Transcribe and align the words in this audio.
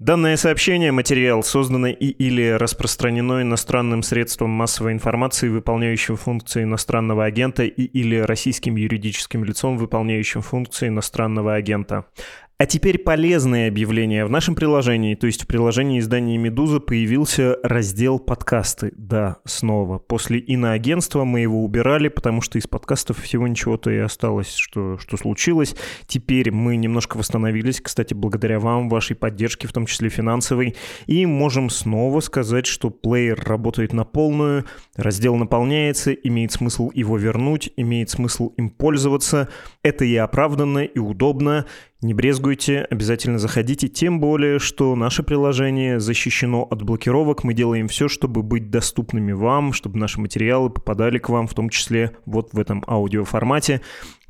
Данное 0.00 0.36
сообщение, 0.36 0.90
материал, 0.90 1.44
созданный 1.44 1.92
и 1.92 2.08
или 2.08 2.50
распространено 2.50 3.42
иностранным 3.42 4.02
средством 4.02 4.50
массовой 4.50 4.92
информации, 4.92 5.48
выполняющим 5.48 6.16
функции 6.16 6.64
иностранного 6.64 7.24
агента 7.24 7.62
и 7.62 7.82
или 7.84 8.16
российским 8.16 8.74
юридическим 8.74 9.44
лицом, 9.44 9.78
выполняющим 9.78 10.42
функции 10.42 10.88
иностранного 10.88 11.54
агента. 11.54 12.06
А 12.56 12.66
теперь 12.66 12.98
полезное 12.98 13.66
объявление. 13.66 14.24
В 14.24 14.30
нашем 14.30 14.54
приложении, 14.54 15.16
то 15.16 15.26
есть 15.26 15.42
в 15.42 15.46
приложении 15.48 15.98
издания 15.98 16.38
«Медуза», 16.38 16.78
появился 16.78 17.56
раздел 17.64 18.20
«Подкасты». 18.20 18.92
Да, 18.96 19.38
снова. 19.44 19.98
После 19.98 20.38
иноагентства 20.38 21.24
мы 21.24 21.40
его 21.40 21.64
убирали, 21.64 22.06
потому 22.06 22.42
что 22.42 22.56
из 22.56 22.68
подкастов 22.68 23.18
всего 23.18 23.48
ничего-то 23.48 23.90
и 23.90 23.96
осталось, 23.96 24.54
что, 24.54 24.98
что 24.98 25.16
случилось. 25.16 25.74
Теперь 26.06 26.52
мы 26.52 26.76
немножко 26.76 27.16
восстановились, 27.16 27.80
кстати, 27.80 28.14
благодаря 28.14 28.60
вам, 28.60 28.88
вашей 28.88 29.16
поддержке, 29.16 29.66
в 29.66 29.72
том 29.72 29.86
числе 29.86 30.08
финансовой, 30.08 30.76
и 31.06 31.26
можем 31.26 31.70
снова 31.70 32.20
сказать, 32.20 32.66
что 32.66 32.90
плеер 32.90 33.42
работает 33.44 33.92
на 33.92 34.04
полную, 34.04 34.64
раздел 34.94 35.34
наполняется, 35.34 36.12
имеет 36.12 36.52
смысл 36.52 36.92
его 36.94 37.18
вернуть, 37.18 37.72
имеет 37.76 38.10
смысл 38.10 38.52
им 38.56 38.70
пользоваться. 38.70 39.48
Это 39.82 40.04
и 40.04 40.14
оправданно, 40.14 40.84
и 40.84 41.00
удобно, 41.00 41.66
не 42.00 42.12
брезгуйте, 42.12 42.86
обязательно 42.90 43.38
заходите, 43.38 43.88
тем 43.88 44.20
более, 44.20 44.58
что 44.58 44.94
наше 44.94 45.22
приложение 45.22 46.00
защищено 46.00 46.62
от 46.62 46.82
блокировок. 46.82 47.44
Мы 47.44 47.54
делаем 47.54 47.88
все, 47.88 48.08
чтобы 48.08 48.42
быть 48.42 48.70
доступными 48.70 49.32
вам, 49.32 49.72
чтобы 49.72 49.98
наши 49.98 50.20
материалы 50.20 50.68
попадали 50.68 51.18
к 51.18 51.28
вам, 51.30 51.46
в 51.46 51.54
том 51.54 51.70
числе 51.70 52.16
вот 52.26 52.52
в 52.52 52.58
этом 52.58 52.84
аудиоформате. 52.86 53.80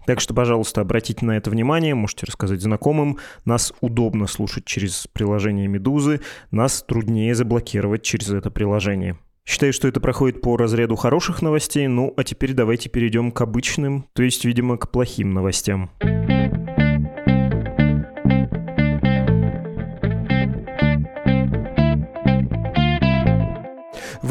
Так 0.07 0.21
что, 0.21 0.35
пожалуйста, 0.35 0.83
обратите 0.83 1.25
на 1.25 1.37
это 1.37 1.51
внимание, 1.51 1.95
можете 1.95 2.27
рассказать 2.27 2.61
знакомым. 2.61 3.19
Нас 3.45 3.73
удобно 3.81 4.27
слушать 4.27 4.67
через 4.67 5.07
приложение 5.13 5.67
«Медузы», 5.67 6.21
нас 6.51 6.83
труднее 6.83 7.35
заблокировать 7.35 8.03
через 8.03 8.31
это 8.31 8.51
приложение. 8.51 9.19
Считаю, 9.47 9.73
что 9.73 9.89
это 9.89 10.01
проходит 10.01 10.41
по 10.41 10.57
разряду 10.57 10.97
хороших 10.97 11.43
новостей, 11.43 11.87
ну 11.87 12.15
а 12.17 12.25
теперь 12.25 12.55
давайте 12.55 12.89
перейдем 12.89 13.31
к 13.31 13.41
обычным, 13.41 14.07
то 14.15 14.23
есть, 14.23 14.45
видимо, 14.45 14.79
к 14.79 14.91
плохим 14.91 15.35
новостям. 15.35 15.91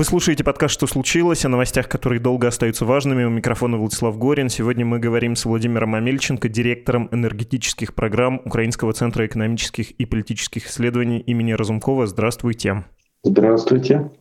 Вы 0.03 0.07
слушаете 0.07 0.43
подкаст 0.43 0.73
«Что 0.73 0.85
случилось?» 0.85 1.45
о 1.45 1.49
новостях, 1.49 1.87
которые 1.87 2.19
долго 2.19 2.49
остаются 2.49 2.83
важными. 2.83 3.23
У 3.23 3.29
микрофона 3.29 3.77
Владислав 3.77 4.17
Горин. 4.17 4.49
Сегодня 4.49 4.85
мы 4.85 4.99
говорим 4.99 5.37
с 5.37 5.45
Владимиром 5.45 5.95
Амельченко, 5.95 6.49
директором 6.49 7.07
энергетических 7.13 7.95
программ 7.95 8.41
Украинского 8.43 8.91
центра 8.91 9.25
экономических 9.25 9.91
и 9.91 10.05
политических 10.05 10.67
исследований 10.67 11.19
имени 11.19 11.53
Разумкова. 11.53 12.05
Здравствуйте. 12.05 12.83
Здравствуйте. 13.23 14.11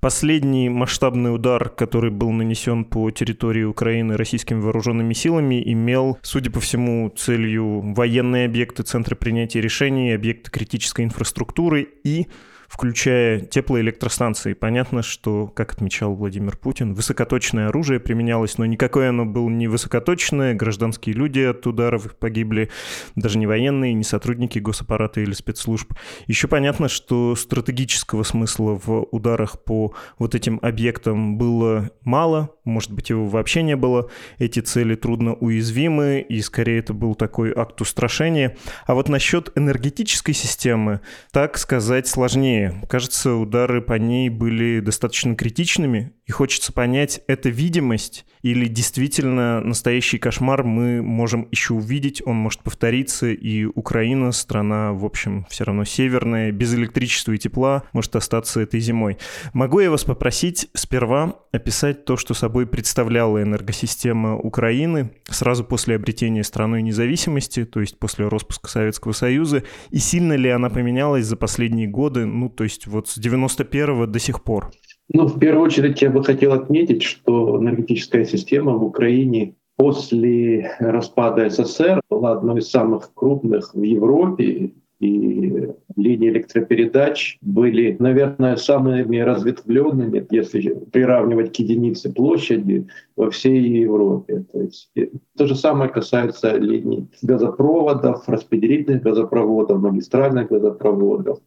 Последний 0.00 0.70
масштабный 0.70 1.34
удар, 1.34 1.68
который 1.68 2.10
был 2.10 2.30
нанесен 2.30 2.86
по 2.86 3.10
территории 3.10 3.64
Украины 3.64 4.16
российскими 4.16 4.60
вооруженными 4.60 5.12
силами, 5.12 5.62
имел, 5.62 6.16
судя 6.22 6.50
по 6.50 6.60
всему, 6.60 7.10
целью 7.10 7.92
военные 7.92 8.46
объекты, 8.46 8.82
центры 8.82 9.14
принятия 9.14 9.60
решений, 9.60 10.12
объекты 10.12 10.50
критической 10.50 11.04
инфраструктуры 11.04 11.86
и 12.02 12.28
включая 12.68 13.40
теплоэлектростанции. 13.40 14.52
Понятно, 14.52 15.02
что, 15.02 15.46
как 15.48 15.72
отмечал 15.72 16.14
Владимир 16.14 16.56
Путин, 16.56 16.94
высокоточное 16.94 17.68
оружие 17.68 17.98
применялось, 17.98 18.58
но 18.58 18.66
никакое 18.66 19.08
оно 19.08 19.24
было 19.24 19.48
не 19.48 19.66
высокоточное, 19.66 20.54
гражданские 20.54 21.14
люди 21.14 21.40
от 21.40 21.66
ударов 21.66 22.14
погибли, 22.16 22.70
даже 23.16 23.38
не 23.38 23.46
военные, 23.46 23.94
не 23.94 24.04
сотрудники 24.04 24.58
госаппарата 24.58 25.20
или 25.20 25.32
спецслужб. 25.32 25.94
Еще 26.26 26.46
понятно, 26.46 26.88
что 26.88 27.34
стратегического 27.34 28.22
смысла 28.22 28.78
в 28.84 29.08
ударах 29.10 29.64
по 29.64 29.94
вот 30.18 30.34
этим 30.34 30.58
объектам 30.62 31.38
было 31.38 31.90
мало, 32.04 32.50
может 32.64 32.92
быть, 32.92 33.08
его 33.08 33.26
вообще 33.26 33.62
не 33.62 33.76
было. 33.76 34.10
Эти 34.38 34.60
цели 34.60 34.94
трудно 34.94 35.32
уязвимы, 35.34 36.24
и 36.28 36.42
скорее 36.42 36.80
это 36.80 36.92
был 36.92 37.14
такой 37.14 37.52
акт 37.56 37.80
устрашения. 37.80 38.56
А 38.86 38.94
вот 38.94 39.08
насчет 39.08 39.50
энергетической 39.56 40.34
системы, 40.34 41.00
так 41.32 41.56
сказать, 41.56 42.06
сложнее 42.06 42.57
сложнее. 42.58 42.86
Кажется, 42.88 43.34
удары 43.34 43.80
по 43.80 43.94
ней 43.94 44.28
были 44.28 44.80
достаточно 44.80 45.34
критичными, 45.34 46.12
и 46.28 46.32
хочется 46.32 46.72
понять, 46.72 47.22
это 47.26 47.48
видимость 47.48 48.26
или 48.42 48.66
действительно 48.66 49.60
настоящий 49.60 50.18
кошмар 50.18 50.62
мы 50.62 51.02
можем 51.02 51.48
еще 51.50 51.72
увидеть, 51.74 52.22
он 52.24 52.36
может 52.36 52.60
повториться, 52.60 53.28
и 53.28 53.64
Украина, 53.64 54.30
страна, 54.32 54.92
в 54.92 55.04
общем, 55.04 55.46
все 55.48 55.64
равно 55.64 55.84
северная, 55.84 56.52
без 56.52 56.74
электричества 56.74 57.32
и 57.32 57.38
тепла, 57.38 57.84
может 57.94 58.14
остаться 58.14 58.60
этой 58.60 58.78
зимой. 58.78 59.16
Могу 59.54 59.80
я 59.80 59.90
вас 59.90 60.04
попросить 60.04 60.68
сперва 60.74 61.36
описать 61.50 62.04
то, 62.04 62.16
что 62.18 62.34
собой 62.34 62.66
представляла 62.66 63.42
энергосистема 63.42 64.36
Украины 64.36 65.10
сразу 65.24 65.64
после 65.64 65.96
обретения 65.96 66.44
страной 66.44 66.82
независимости, 66.82 67.64
то 67.64 67.80
есть 67.80 67.98
после 67.98 68.28
распуска 68.28 68.68
Советского 68.68 69.12
Союза, 69.12 69.64
и 69.90 69.98
сильно 69.98 70.34
ли 70.34 70.50
она 70.50 70.68
поменялась 70.68 71.24
за 71.24 71.36
последние 71.36 71.88
годы, 71.88 72.26
ну, 72.26 72.50
то 72.50 72.64
есть 72.64 72.86
вот 72.86 73.08
с 73.08 73.18
91-го 73.18 74.06
до 74.06 74.18
сих 74.18 74.44
пор? 74.44 74.70
Ну, 75.10 75.26
в 75.26 75.38
первую 75.38 75.64
очередь 75.64 76.02
я 76.02 76.10
бы 76.10 76.22
хотел 76.22 76.52
отметить, 76.52 77.02
что 77.02 77.58
энергетическая 77.58 78.24
система 78.24 78.72
в 78.76 78.84
Украине 78.84 79.54
после 79.76 80.70
распада 80.80 81.48
СССР 81.48 82.00
была 82.10 82.32
одной 82.32 82.58
из 82.58 82.70
самых 82.70 83.12
крупных 83.14 83.74
в 83.74 83.82
Европе, 83.82 84.72
и 85.00 85.68
линии 85.96 86.28
электропередач 86.28 87.38
были, 87.40 87.96
наверное, 87.98 88.56
самыми 88.56 89.18
разветвленными, 89.18 90.26
если 90.30 90.74
приравнивать 90.90 91.56
к 91.56 91.60
единице 91.60 92.12
площади 92.12 92.88
во 93.16 93.30
всей 93.30 93.60
Европе. 93.82 94.44
То, 94.52 94.60
есть, 94.60 94.90
то 95.36 95.46
же 95.46 95.54
самое 95.54 95.90
касается 95.90 96.56
линий 96.56 97.08
газопроводов, 97.22 98.28
распределительных 98.28 99.02
газопроводов, 99.02 99.80
магистральных 99.80 100.48
газопроводов. 100.48 101.38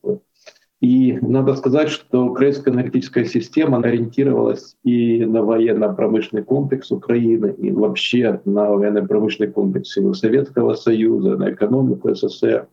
И 0.81 1.19
надо 1.21 1.53
сказать, 1.55 1.89
что 1.89 2.25
украинская 2.25 2.73
энергетическая 2.73 3.25
система 3.25 3.77
ориентировалась 3.77 4.75
и 4.83 5.23
на 5.25 5.43
военно-промышленный 5.43 6.43
комплекс 6.43 6.91
Украины, 6.91 7.53
и 7.55 7.71
вообще 7.71 8.41
на 8.45 8.71
военно-промышленный 8.71 9.51
комплекс 9.51 9.91
Советского 9.91 10.73
Союза, 10.73 11.37
на 11.37 11.51
экономику 11.51 12.13
СССР. 12.15 12.67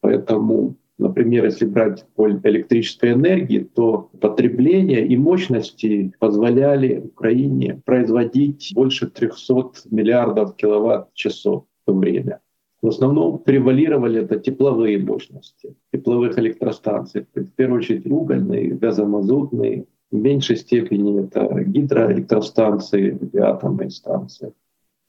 Поэтому, 0.00 0.76
например, 0.96 1.44
если 1.44 1.66
брать 1.66 2.06
по 2.14 2.30
электрической 2.30 3.14
энергии, 3.14 3.68
то 3.74 4.10
потребление 4.20 5.04
и 5.04 5.16
мощности 5.16 6.12
позволяли 6.20 7.00
Украине 7.00 7.82
производить 7.84 8.70
больше 8.76 9.08
300 9.08 9.88
миллиардов 9.90 10.54
киловатт-часов 10.54 11.64
в 11.82 11.86
то 11.86 11.94
время. 11.94 12.38
В 12.82 12.88
основном 12.88 13.38
превалировали 13.38 14.22
это 14.22 14.38
тепловые 14.38 14.98
мощности, 14.98 15.74
тепловых 15.92 16.38
электростанций, 16.38 17.26
в 17.34 17.44
первую 17.56 17.80
очередь 17.80 18.06
угольные, 18.06 18.74
газомазутные, 18.74 19.86
в 20.10 20.16
меньшей 20.16 20.56
степени 20.56 21.24
это 21.24 21.62
гидроэлектростанции 21.64 23.18
атомные 23.38 23.90
станции. 23.90 24.52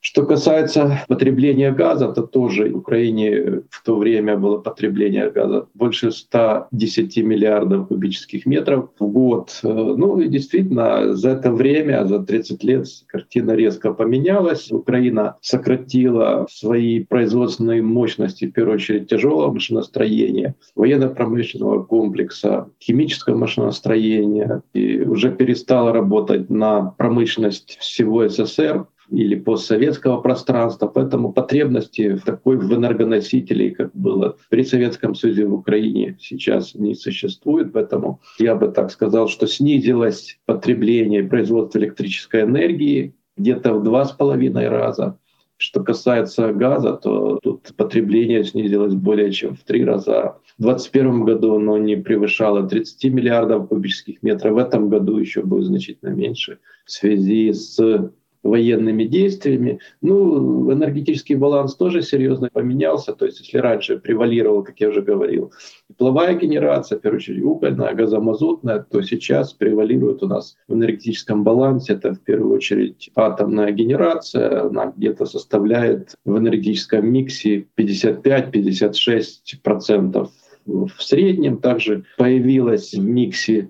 Что 0.04 0.26
касается 0.26 0.98
потребления 1.06 1.70
газа, 1.70 2.08
то 2.08 2.22
тоже 2.22 2.70
в 2.70 2.78
Украине 2.78 3.62
в 3.70 3.84
то 3.84 3.96
время 3.96 4.36
было 4.36 4.58
потребление 4.58 5.30
газа 5.30 5.68
больше 5.74 6.10
110 6.10 7.18
миллиардов 7.18 7.86
кубических 7.86 8.44
метров 8.44 8.90
в 8.98 9.06
год. 9.06 9.60
Ну 9.62 10.18
и 10.18 10.26
действительно, 10.26 11.14
за 11.14 11.30
это 11.30 11.52
время, 11.52 12.04
за 12.04 12.18
30 12.18 12.64
лет 12.64 12.86
картина 13.06 13.52
резко 13.52 13.92
поменялась. 13.92 14.72
Украина 14.72 15.36
сократила 15.40 16.48
свои 16.50 17.04
производственные 17.04 17.82
мощности, 17.82 18.46
в 18.46 18.52
первую 18.52 18.74
очередь 18.74 19.08
тяжелого 19.08 19.52
машиностроения, 19.52 20.56
военно-промышленного 20.74 21.84
комплекса, 21.84 22.68
химического 22.80 23.36
машиностроения, 23.36 24.62
и 24.74 25.02
уже 25.02 25.30
перестала 25.30 25.92
работать 25.92 26.50
на 26.50 26.92
промышленность 26.98 27.78
всего 27.78 28.28
СССР 28.28 28.86
или 29.12 29.34
постсоветского 29.34 30.20
пространства, 30.20 30.86
поэтому 30.86 31.32
потребности 31.32 32.14
в 32.14 32.22
такой 32.22 32.56
в 32.56 32.72
энергоносителей, 32.72 33.70
как 33.70 33.94
было 33.94 34.36
при 34.48 34.64
Советском 34.64 35.14
Союзе 35.14 35.46
в 35.46 35.54
Украине, 35.54 36.16
сейчас 36.18 36.74
не 36.74 36.94
существует. 36.94 37.72
Поэтому 37.72 38.20
я 38.38 38.54
бы 38.54 38.68
так 38.68 38.90
сказал, 38.90 39.28
что 39.28 39.46
снизилось 39.46 40.38
потребление 40.46 41.22
и 41.22 41.28
производство 41.28 41.78
электрической 41.78 42.42
энергии 42.42 43.14
где-то 43.36 43.74
в 43.74 43.82
два 43.82 44.06
с 44.06 44.12
половиной 44.12 44.68
раза. 44.68 45.18
Что 45.58 45.84
касается 45.84 46.52
газа, 46.52 46.94
то 46.94 47.38
тут 47.40 47.72
потребление 47.76 48.42
снизилось 48.42 48.94
более 48.94 49.30
чем 49.30 49.54
в 49.54 49.62
три 49.62 49.84
раза. 49.84 50.38
В 50.58 50.62
2021 50.62 51.24
году 51.24 51.56
оно 51.56 51.78
не 51.78 51.96
превышало 51.96 52.66
30 52.66 53.04
миллиардов 53.12 53.68
кубических 53.68 54.22
метров. 54.22 54.54
В 54.54 54.58
этом 54.58 54.88
году 54.88 55.18
еще 55.18 55.42
будет 55.42 55.66
значительно 55.66 56.08
меньше 56.08 56.58
в 56.84 56.90
связи 56.90 57.52
с 57.52 57.78
военными 58.42 59.04
действиями. 59.04 59.78
Ну, 60.00 60.72
энергетический 60.72 61.36
баланс 61.36 61.76
тоже 61.76 62.02
серьезно 62.02 62.48
поменялся. 62.52 63.12
То 63.12 63.26
есть 63.26 63.38
если 63.40 63.58
раньше 63.58 63.98
превалировал, 63.98 64.64
как 64.64 64.80
я 64.80 64.88
уже 64.88 65.02
говорил, 65.02 65.52
тепловая 65.88 66.34
генерация, 66.34 66.98
в 66.98 67.02
первую 67.02 67.18
очередь 67.18 67.42
угольная, 67.42 67.94
газомазутная, 67.94 68.84
то 68.90 69.02
сейчас 69.02 69.52
превалирует 69.52 70.22
у 70.22 70.26
нас 70.26 70.56
в 70.68 70.74
энергетическом 70.74 71.44
балансе, 71.44 71.92
это 71.94 72.14
в 72.14 72.20
первую 72.20 72.54
очередь 72.54 73.10
атомная 73.14 73.72
генерация, 73.72 74.66
она 74.66 74.92
где-то 74.96 75.26
составляет 75.26 76.14
в 76.24 76.36
энергетическом 76.36 77.06
миксе 77.06 77.66
55-56% 77.78 80.28
в 80.66 80.90
среднем. 80.98 81.58
Также 81.58 82.04
появилась 82.16 82.92
в 82.92 83.04
миксе 83.04 83.68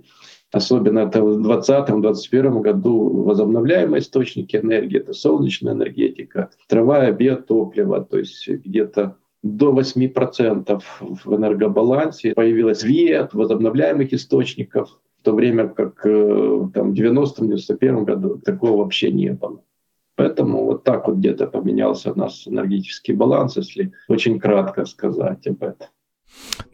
особенно 0.52 1.00
это 1.00 1.22
в 1.22 1.40
2020-2021 1.40 2.60
году 2.60 3.24
возобновляемые 3.24 4.00
источники 4.00 4.56
энергии, 4.56 5.00
это 5.00 5.12
солнечная 5.12 5.72
энергетика, 5.72 6.50
трава, 6.68 7.10
биотопливо, 7.10 8.04
то 8.04 8.18
есть 8.18 8.46
где-то 8.48 9.16
до 9.42 9.72
8% 9.72 10.82
в 11.00 11.34
энергобалансе 11.34 12.34
появилось 12.34 12.84
от 12.84 13.34
возобновляемых 13.34 14.12
источников, 14.12 15.00
в 15.20 15.24
то 15.24 15.34
время 15.34 15.68
как 15.68 16.04
э, 16.04 16.68
там, 16.74 16.92
в 16.92 16.94
90-91 16.94 18.04
году 18.04 18.38
такого 18.38 18.82
вообще 18.82 19.10
не 19.10 19.32
было. 19.32 19.62
Поэтому 20.14 20.64
вот 20.64 20.84
так 20.84 21.08
вот 21.08 21.16
где-то 21.16 21.46
поменялся 21.46 22.12
у 22.12 22.18
нас 22.18 22.46
энергетический 22.46 23.14
баланс, 23.14 23.56
если 23.56 23.92
очень 24.08 24.38
кратко 24.38 24.84
сказать 24.84 25.46
об 25.46 25.62
этом. 25.62 25.88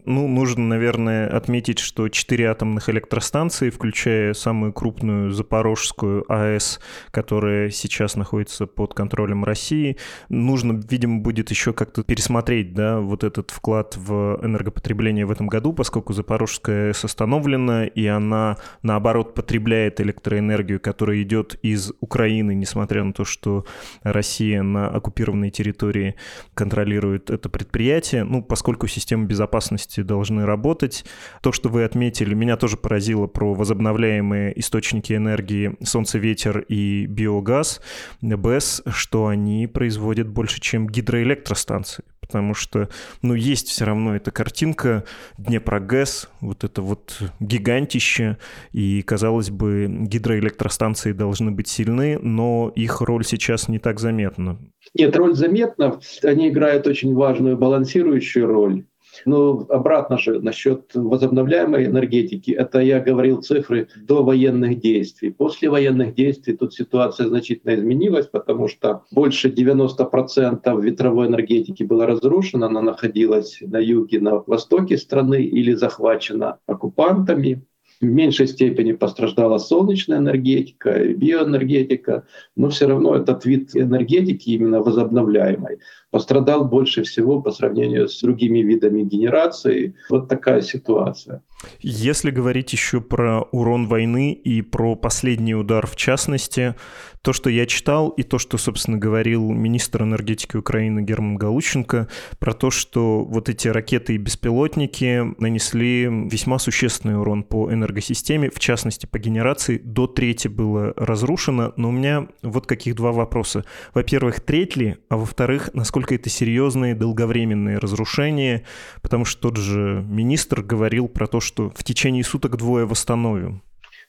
Ну, 0.05 0.27
нужно, 0.27 0.67
наверное, 0.67 1.29
отметить, 1.29 1.79
что 1.79 2.09
четыре 2.09 2.47
атомных 2.47 2.89
электростанции, 2.89 3.69
включая 3.69 4.33
самую 4.33 4.73
крупную 4.73 5.33
Запорожскую 5.33 6.25
АЭС, 6.33 6.81
которая 7.11 7.69
сейчас 7.69 8.17
находится 8.17 8.67
под 8.67 8.95
контролем 8.95 9.45
России, 9.45 9.99
нужно, 10.31 10.81
видимо, 10.89 11.21
будет 11.21 11.51
еще 11.51 11.75
как-то 11.75 12.05
пересмотреть, 12.05 12.73
да, 12.73 13.01
вот 13.01 13.23
этот 13.23 13.51
вклад 13.51 13.99
в 13.99 14.41
энергопотребление 14.43 15.27
в 15.27 15.31
этом 15.31 15.47
году, 15.47 15.75
поскольку 15.75 16.15
Запорожская 16.15 16.89
АЭС 16.89 17.05
остановлена, 17.05 17.85
и 17.85 18.07
она, 18.07 18.57
наоборот, 18.83 19.35
потребляет 19.35 20.01
электроэнергию, 20.01 20.81
которая 20.81 21.21
идет 21.21 21.59
из 21.61 21.93
Украины, 22.01 22.55
несмотря 22.55 23.05
на 23.05 23.13
то, 23.13 23.27
что 23.27 23.67
Россия 24.03 24.63
на 24.63 24.89
оккупированной 24.89 25.51
территории 25.51 26.15
контролирует 26.55 27.29
это 27.29 27.51
предприятие, 27.51 28.25
ну, 28.25 28.43
поскольку 28.43 28.87
система 28.87 29.27
безопасности 29.27 29.48
мощности 29.53 30.03
должны 30.03 30.47
работать. 30.47 31.05
То, 31.43 31.53
что 31.53 31.69
вы 31.69 31.85
отметили, 31.85 32.35
меня 32.35 32.57
тоже 32.57 32.77
поразило 32.77 33.27
про 33.27 33.55
возобновляемые 33.55 34.59
источники 34.59 35.13
энергии 35.13 35.77
солнце, 35.83 36.19
ветер 36.19 36.61
и 36.61 37.07
биогаз, 37.07 37.81
БЭС, 38.21 38.83
что 38.89 39.27
они 39.27 39.67
производят 39.67 40.29
больше, 40.29 40.61
чем 40.61 40.87
гидроэлектростанции 40.87 42.05
потому 42.29 42.53
что, 42.53 42.91
ну, 43.23 43.33
есть 43.33 43.69
все 43.69 43.87
равно 43.87 44.15
эта 44.15 44.31
картинка 44.31 45.05
Днепрогэс, 45.39 46.29
вот 46.41 46.63
это 46.63 46.83
вот 46.83 47.19
гигантище, 47.41 48.37
и, 48.73 49.01
казалось 49.03 49.51
бы, 49.51 49.87
гидроэлектростанции 49.89 51.13
должны 51.13 51.51
быть 51.53 51.69
сильны, 51.69 52.19
но 52.19 52.71
их 52.77 53.01
роль 53.01 53.25
сейчас 53.25 53.69
не 53.69 53.79
так 53.79 53.99
заметна. 53.99 54.59
Нет, 54.95 55.17
роль 55.17 55.35
заметна, 55.35 56.01
они 56.23 56.51
играют 56.51 56.87
очень 56.87 57.15
важную 57.15 57.57
балансирующую 57.57 58.47
роль. 58.47 58.85
Но 59.25 59.67
обратно 59.69 60.19
же 60.19 60.41
насчет 60.41 60.91
возобновляемой 60.95 61.87
энергетики, 61.87 62.51
это 62.51 62.81
я 62.81 63.01
говорил 63.01 63.43
цифры 63.43 63.89
до 63.97 64.23
военных 64.23 64.81
действий. 64.81 65.31
После 65.31 65.69
военных 65.71 66.15
действий 66.15 66.57
тут 66.57 66.75
ситуация 66.75 67.29
значительно 67.29 67.75
изменилась, 67.75 68.27
потому 68.27 68.69
что 68.69 69.03
больше 69.11 69.49
90% 69.49 70.83
ветровой 70.83 71.27
энергетики 71.27 71.83
было 71.83 72.07
разрушено, 72.07 72.67
она 72.67 72.83
находилась 72.83 73.59
на 73.61 73.79
юге, 73.79 74.21
на 74.21 74.43
востоке 74.47 74.97
страны 74.97 75.43
или 75.43 75.75
захвачена 75.75 76.59
оккупантами. 76.67 77.65
В 78.01 78.05
меньшей 78.05 78.47
степени 78.47 78.93
пострадала 78.93 79.59
солнечная 79.59 80.19
энергетика, 80.19 81.05
биоэнергетика, 81.15 82.25
но 82.55 82.69
все 82.69 82.87
равно 82.87 83.17
этот 83.17 83.45
вид 83.45 83.75
энергетики 83.75 84.51
именно 84.51 84.81
возобновляемой 84.81 85.81
пострадал 86.11 86.65
больше 86.65 87.03
всего 87.03 87.41
по 87.43 87.51
сравнению 87.51 88.09
с 88.09 88.21
другими 88.21 88.61
видами 88.61 89.03
генерации. 89.03 89.95
Вот 90.09 90.29
такая 90.29 90.63
ситуация. 90.63 91.43
Если 91.81 92.31
говорить 92.31 92.73
еще 92.73 93.01
про 93.01 93.43
урон 93.51 93.89
войны 93.89 94.33
и 94.33 94.63
про 94.63 94.95
последний 94.95 95.55
удар 95.55 95.87
в 95.87 95.97
частности, 95.97 96.77
то, 97.23 97.33
что 97.33 97.51
я 97.51 97.67
читал, 97.67 98.11
и 98.11 98.23
то, 98.23 98.39
что, 98.39 98.59
собственно, 98.59 98.97
говорил 98.97 99.51
министр 99.51 100.05
энергетики 100.05 100.57
Украины 100.57 101.01
Герман 101.01 101.37
Галущенко, 101.37 102.09
про 102.39 102.53
то, 102.55 102.71
что 102.71 103.25
вот 103.25 103.49
эти 103.49 103.67
ракеты 103.69 104.15
и 104.15 104.19
беспилотники 104.19 105.35
нанесли 105.41 106.05
весьма 106.05 106.61
существенный 106.61 107.19
урон 107.19 107.43
по 107.43 107.73
энергосистеме, 107.73 108.51
в 108.51 108.61
частности, 108.61 109.07
по 109.07 109.19
генерации. 109.19 109.79
До 109.79 110.07
трети 110.07 110.47
было 110.47 110.95
разрушено, 110.97 111.73
но 111.77 111.89
у 111.89 111.93
меня 111.93 112.29
вот 112.43 112.67
каких 112.67 112.95
два 112.95 113.11
вопроса. 113.11 113.65
Во-первых, 113.95 114.41
треть 114.41 114.77
ли, 114.77 114.97
а 115.09 115.17
во-вторых, 115.17 115.71
насколько 115.75 115.98
насколько 115.99 116.15
это 116.15 116.31
серьезные 116.31 116.95
долговременные 116.95 117.79
разрушения, 117.79 118.65
потому 119.03 119.25
что 119.25 119.49
тот 119.49 119.57
же 119.57 120.05
министр 120.09 120.63
говорил 120.63 121.09
про 121.09 121.27
то, 121.27 121.41
что 121.41 121.71
в 121.75 121.83
течение 121.83 122.23
суток 122.23 122.57
двое 122.57 122.87
восстановим. 122.87 123.63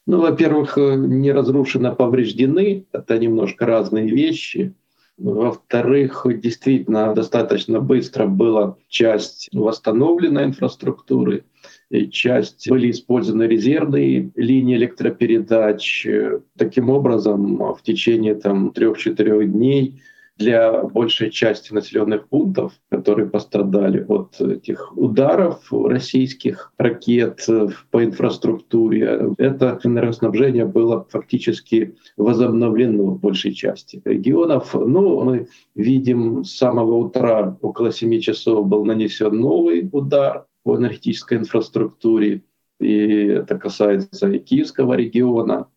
Ну, 0.06 0.22
во-первых, 0.22 0.78
э, 0.78 0.96
не 0.96 1.32
разрушены, 1.32 1.88
а 1.88 1.96
повреждены. 1.96 2.86
Это 2.92 3.18
немножко 3.18 3.66
разные 3.66 4.08
вещи. 4.08 4.74
Во-вторых, 5.18 6.28
действительно, 6.28 7.14
достаточно 7.16 7.80
быстро 7.80 8.28
была 8.28 8.76
часть 8.88 9.50
восстановлена 9.52 10.44
инфраструктуры, 10.44 11.44
и 11.90 12.08
часть 12.08 12.70
были 12.70 12.92
использованы 12.92 13.44
резервные 13.44 14.32
линии 14.36 14.78
электропередач. 14.78 16.08
Таким 16.56 16.90
образом, 16.90 17.58
в 17.74 17.82
течение 17.84 18.36
там, 18.36 18.72
трех-четырех 18.72 19.52
дней 19.52 20.02
для 20.40 20.84
большей 20.84 21.30
части 21.30 21.74
населенных 21.74 22.30
пунктов, 22.30 22.72
которые 22.90 23.30
пострадали 23.30 24.06
от 24.08 24.40
этих 24.40 24.98
ударов 24.98 25.72
российских 25.72 26.72
ракет 26.78 27.46
по 27.92 28.04
инфраструктуре, 28.04 29.34
это 29.38 29.80
энергоснабжение 29.84 30.66
было 30.66 31.06
фактически 31.10 31.96
возобновлено 32.16 33.04
в 33.04 33.20
большей 33.20 33.54
части 33.54 34.02
регионов. 34.06 34.74
Но 34.74 34.88
ну, 34.88 35.24
мы 35.26 35.48
видим 35.76 36.46
с 36.46 36.56
самого 36.56 36.96
утра, 36.96 37.58
около 37.62 37.92
7 37.92 38.20
часов 38.22 38.66
был 38.66 38.86
нанесен 38.86 39.36
новый 39.36 39.90
удар 39.92 40.46
по 40.64 40.78
энергетической 40.78 41.38
инфраструктуре, 41.38 42.44
и 42.80 43.26
это 43.26 43.58
касается 43.58 44.30
и 44.30 44.40
Киевского 44.40 44.94
региона, 44.94 45.68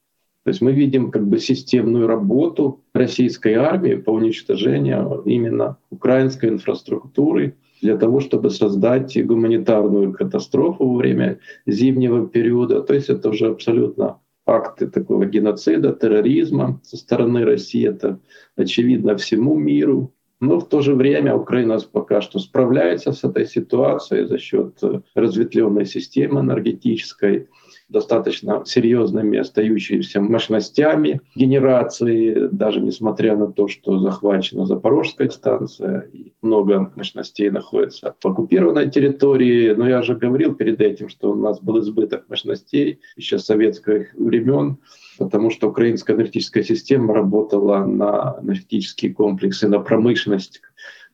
то 0.44 0.48
есть 0.48 0.60
мы 0.60 0.72
видим 0.72 1.10
как 1.10 1.26
бы 1.26 1.38
системную 1.38 2.08
работу 2.08 2.80
российской 2.94 3.54
армии 3.54 3.94
по 3.94 4.10
уничтожению 4.10 5.22
именно 5.24 5.76
украинской 5.90 6.48
инфраструктуры 6.48 7.56
для 7.80 7.96
того, 7.96 8.20
чтобы 8.20 8.50
создать 8.50 9.16
гуманитарную 9.24 10.12
катастрофу 10.12 10.88
во 10.88 10.96
время 10.96 11.38
зимнего 11.66 12.26
периода. 12.26 12.82
То 12.82 12.94
есть 12.94 13.08
это 13.08 13.28
уже 13.30 13.48
абсолютно 13.48 14.18
акты 14.46 14.88
такого 14.88 15.26
геноцида, 15.26 15.92
терроризма 15.92 16.80
со 16.82 16.96
стороны 16.96 17.44
России. 17.44 17.88
Это 17.88 18.18
очевидно 18.56 19.16
всему 19.16 19.56
миру. 19.56 20.12
Но 20.40 20.58
в 20.58 20.68
то 20.68 20.80
же 20.80 20.96
время 20.96 21.36
Украина 21.36 21.78
пока 21.92 22.20
что 22.20 22.40
справляется 22.40 23.12
с 23.12 23.22
этой 23.22 23.46
ситуацией 23.46 24.26
за 24.26 24.38
счет 24.38 24.80
разветвленной 25.14 25.86
системы 25.86 26.40
энергетической, 26.40 27.48
достаточно 27.92 28.62
серьезными 28.64 29.38
остающимися 29.38 30.20
мощностями 30.20 31.20
генерации, 31.36 32.48
даже 32.50 32.80
несмотря 32.80 33.36
на 33.36 33.52
то, 33.52 33.68
что 33.68 33.98
захвачена 33.98 34.66
Запорожская 34.66 35.28
станция, 35.28 36.08
и 36.12 36.32
много 36.42 36.92
мощностей 36.96 37.50
находится 37.50 38.14
в 38.18 38.26
оккупированной 38.26 38.90
территории. 38.90 39.74
Но 39.74 39.88
я 39.88 40.02
же 40.02 40.16
говорил 40.16 40.54
перед 40.54 40.80
этим, 40.80 41.08
что 41.08 41.32
у 41.32 41.34
нас 41.34 41.60
был 41.60 41.78
избыток 41.80 42.24
мощностей 42.28 43.00
еще 43.16 43.38
с 43.38 43.44
советских 43.44 44.14
времен, 44.14 44.78
потому 45.18 45.50
что 45.50 45.68
украинская 45.68 46.16
энергетическая 46.16 46.62
система 46.62 47.14
работала 47.14 47.84
на 47.84 48.36
энергетические 48.42 49.14
комплексы, 49.14 49.68
на 49.68 49.78
промышленность, 49.78 50.60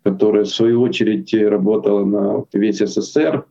которая 0.05 0.45
в 0.45 0.49
свою 0.49 0.81
очередь 0.83 1.35
работала 1.35 2.05
на 2.05 2.45
весь 2.53 2.79
СССР, 2.79 3.45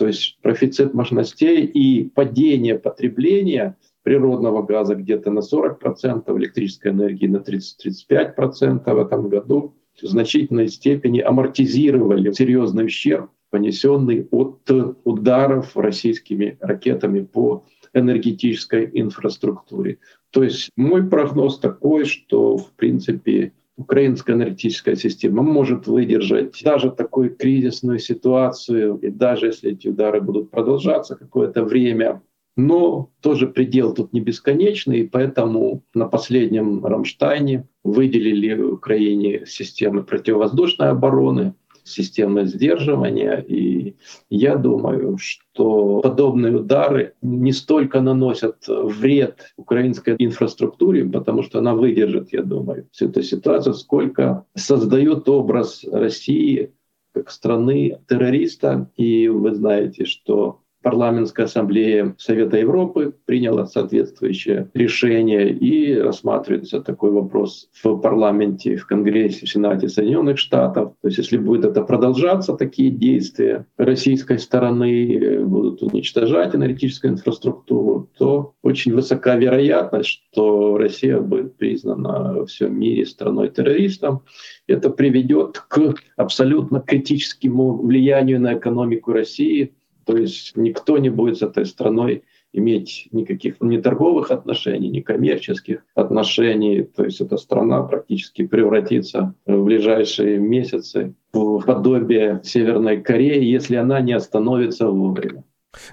то 0.00 0.06
есть 0.06 0.38
профицит 0.40 0.94
мощностей 0.94 1.62
и 1.62 2.08
падение 2.08 2.78
потребления 2.78 3.76
природного 4.02 4.62
газа 4.62 4.94
где-то 4.94 5.30
на 5.30 5.40
40%, 5.40 6.38
электрической 6.38 6.92
энергии 6.92 7.26
на 7.26 7.36
30-35% 7.36 8.94
в 8.94 8.98
этом 8.98 9.28
году 9.28 9.74
в 10.00 10.06
значительной 10.06 10.68
степени 10.68 11.20
амортизировали 11.20 12.32
серьезный 12.32 12.86
ущерб, 12.86 13.28
понесенный 13.50 14.26
от 14.30 14.70
ударов 15.04 15.76
российскими 15.76 16.56
ракетами 16.62 17.20
по 17.20 17.66
энергетической 17.92 18.88
инфраструктуре. 18.94 19.98
То 20.30 20.42
есть 20.44 20.70
мой 20.76 21.06
прогноз 21.06 21.58
такой, 21.58 22.06
что 22.06 22.56
в 22.56 22.72
принципе 22.72 23.52
украинская 23.80 24.36
энергетическая 24.36 24.94
система 24.94 25.42
может 25.42 25.86
выдержать 25.86 26.62
даже 26.62 26.90
такую 26.90 27.34
кризисную 27.34 27.98
ситуацию, 27.98 28.98
и 28.98 29.08
даже 29.08 29.46
если 29.46 29.72
эти 29.72 29.88
удары 29.88 30.20
будут 30.20 30.50
продолжаться 30.50 31.16
какое-то 31.16 31.64
время, 31.64 32.22
но 32.56 33.10
тоже 33.22 33.46
предел 33.46 33.94
тут 33.94 34.12
не 34.12 34.20
бесконечный, 34.20 35.00
и 35.00 35.08
поэтому 35.08 35.82
на 35.94 36.06
последнем 36.06 36.84
Рамштайне 36.84 37.66
выделили 37.82 38.60
Украине 38.60 39.46
системы 39.46 40.02
противовоздушной 40.02 40.90
обороны, 40.90 41.54
системы 41.90 42.46
сдерживания. 42.46 43.36
И 43.36 43.96
я 44.28 44.56
думаю, 44.56 45.18
что 45.18 46.00
подобные 46.00 46.56
удары 46.56 47.14
не 47.22 47.52
столько 47.52 48.00
наносят 48.00 48.64
вред 48.66 49.52
украинской 49.56 50.16
инфраструктуре, 50.18 51.04
потому 51.04 51.42
что 51.42 51.58
она 51.58 51.74
выдержит, 51.74 52.32
я 52.32 52.42
думаю, 52.42 52.86
всю 52.92 53.08
эту 53.08 53.22
ситуацию, 53.22 53.74
сколько 53.74 54.44
создает 54.54 55.28
образ 55.28 55.84
России 55.84 56.72
как 57.12 57.30
страны 57.30 57.98
террориста. 58.08 58.90
И 58.96 59.28
вы 59.28 59.54
знаете, 59.54 60.04
что 60.04 60.60
Парламентская 60.82 61.46
ассамблея 61.46 62.14
Совета 62.18 62.56
Европы 62.56 63.14
приняла 63.26 63.66
соответствующее 63.66 64.70
решение 64.72 65.52
и 65.52 65.94
рассматривается 65.98 66.80
такой 66.80 67.10
вопрос 67.10 67.68
в 67.82 67.96
парламенте, 67.96 68.76
в 68.76 68.86
Конгрессе, 68.86 69.44
в 69.44 69.50
Сенате 69.50 69.88
Соединенных 69.88 70.38
Штатов. 70.38 70.94
То 71.02 71.08
есть 71.08 71.18
если 71.18 71.36
будет 71.36 71.66
это 71.66 71.82
продолжаться, 71.82 72.54
такие 72.54 72.90
действия 72.90 73.66
российской 73.76 74.38
стороны 74.38 75.16
э, 75.16 75.44
будут 75.44 75.82
уничтожать 75.82 76.54
энергетическую 76.54 77.12
инфраструктуру, 77.12 78.08
то 78.16 78.54
очень 78.62 78.94
высока 78.94 79.36
вероятность, 79.36 80.22
что 80.32 80.78
Россия 80.78 81.20
будет 81.20 81.56
признана 81.56 82.34
во 82.34 82.46
всем 82.46 82.78
мире 82.78 83.04
страной-террористом. 83.04 84.22
Это 84.66 84.88
приведет 84.88 85.58
к 85.68 85.94
абсолютно 86.16 86.80
критическому 86.80 87.82
влиянию 87.82 88.40
на 88.40 88.54
экономику 88.54 89.12
России, 89.12 89.74
то 90.10 90.16
есть 90.16 90.56
никто 90.56 90.98
не 90.98 91.08
будет 91.08 91.38
с 91.38 91.42
этой 91.42 91.64
страной 91.64 92.24
иметь 92.52 93.08
никаких 93.12 93.60
ни 93.60 93.78
торговых 93.78 94.32
отношений, 94.32 94.88
ни 94.88 95.00
коммерческих 95.00 95.84
отношений. 95.94 96.82
То 96.82 97.04
есть 97.04 97.20
эта 97.20 97.36
страна 97.36 97.82
практически 97.82 98.44
превратится 98.44 99.34
в 99.46 99.62
ближайшие 99.62 100.38
месяцы 100.38 101.14
в 101.32 101.60
подобие 101.60 102.40
Северной 102.42 103.00
Кореи, 103.00 103.44
если 103.44 103.76
она 103.76 104.00
не 104.00 104.12
остановится 104.12 104.88
вовремя. 104.88 105.44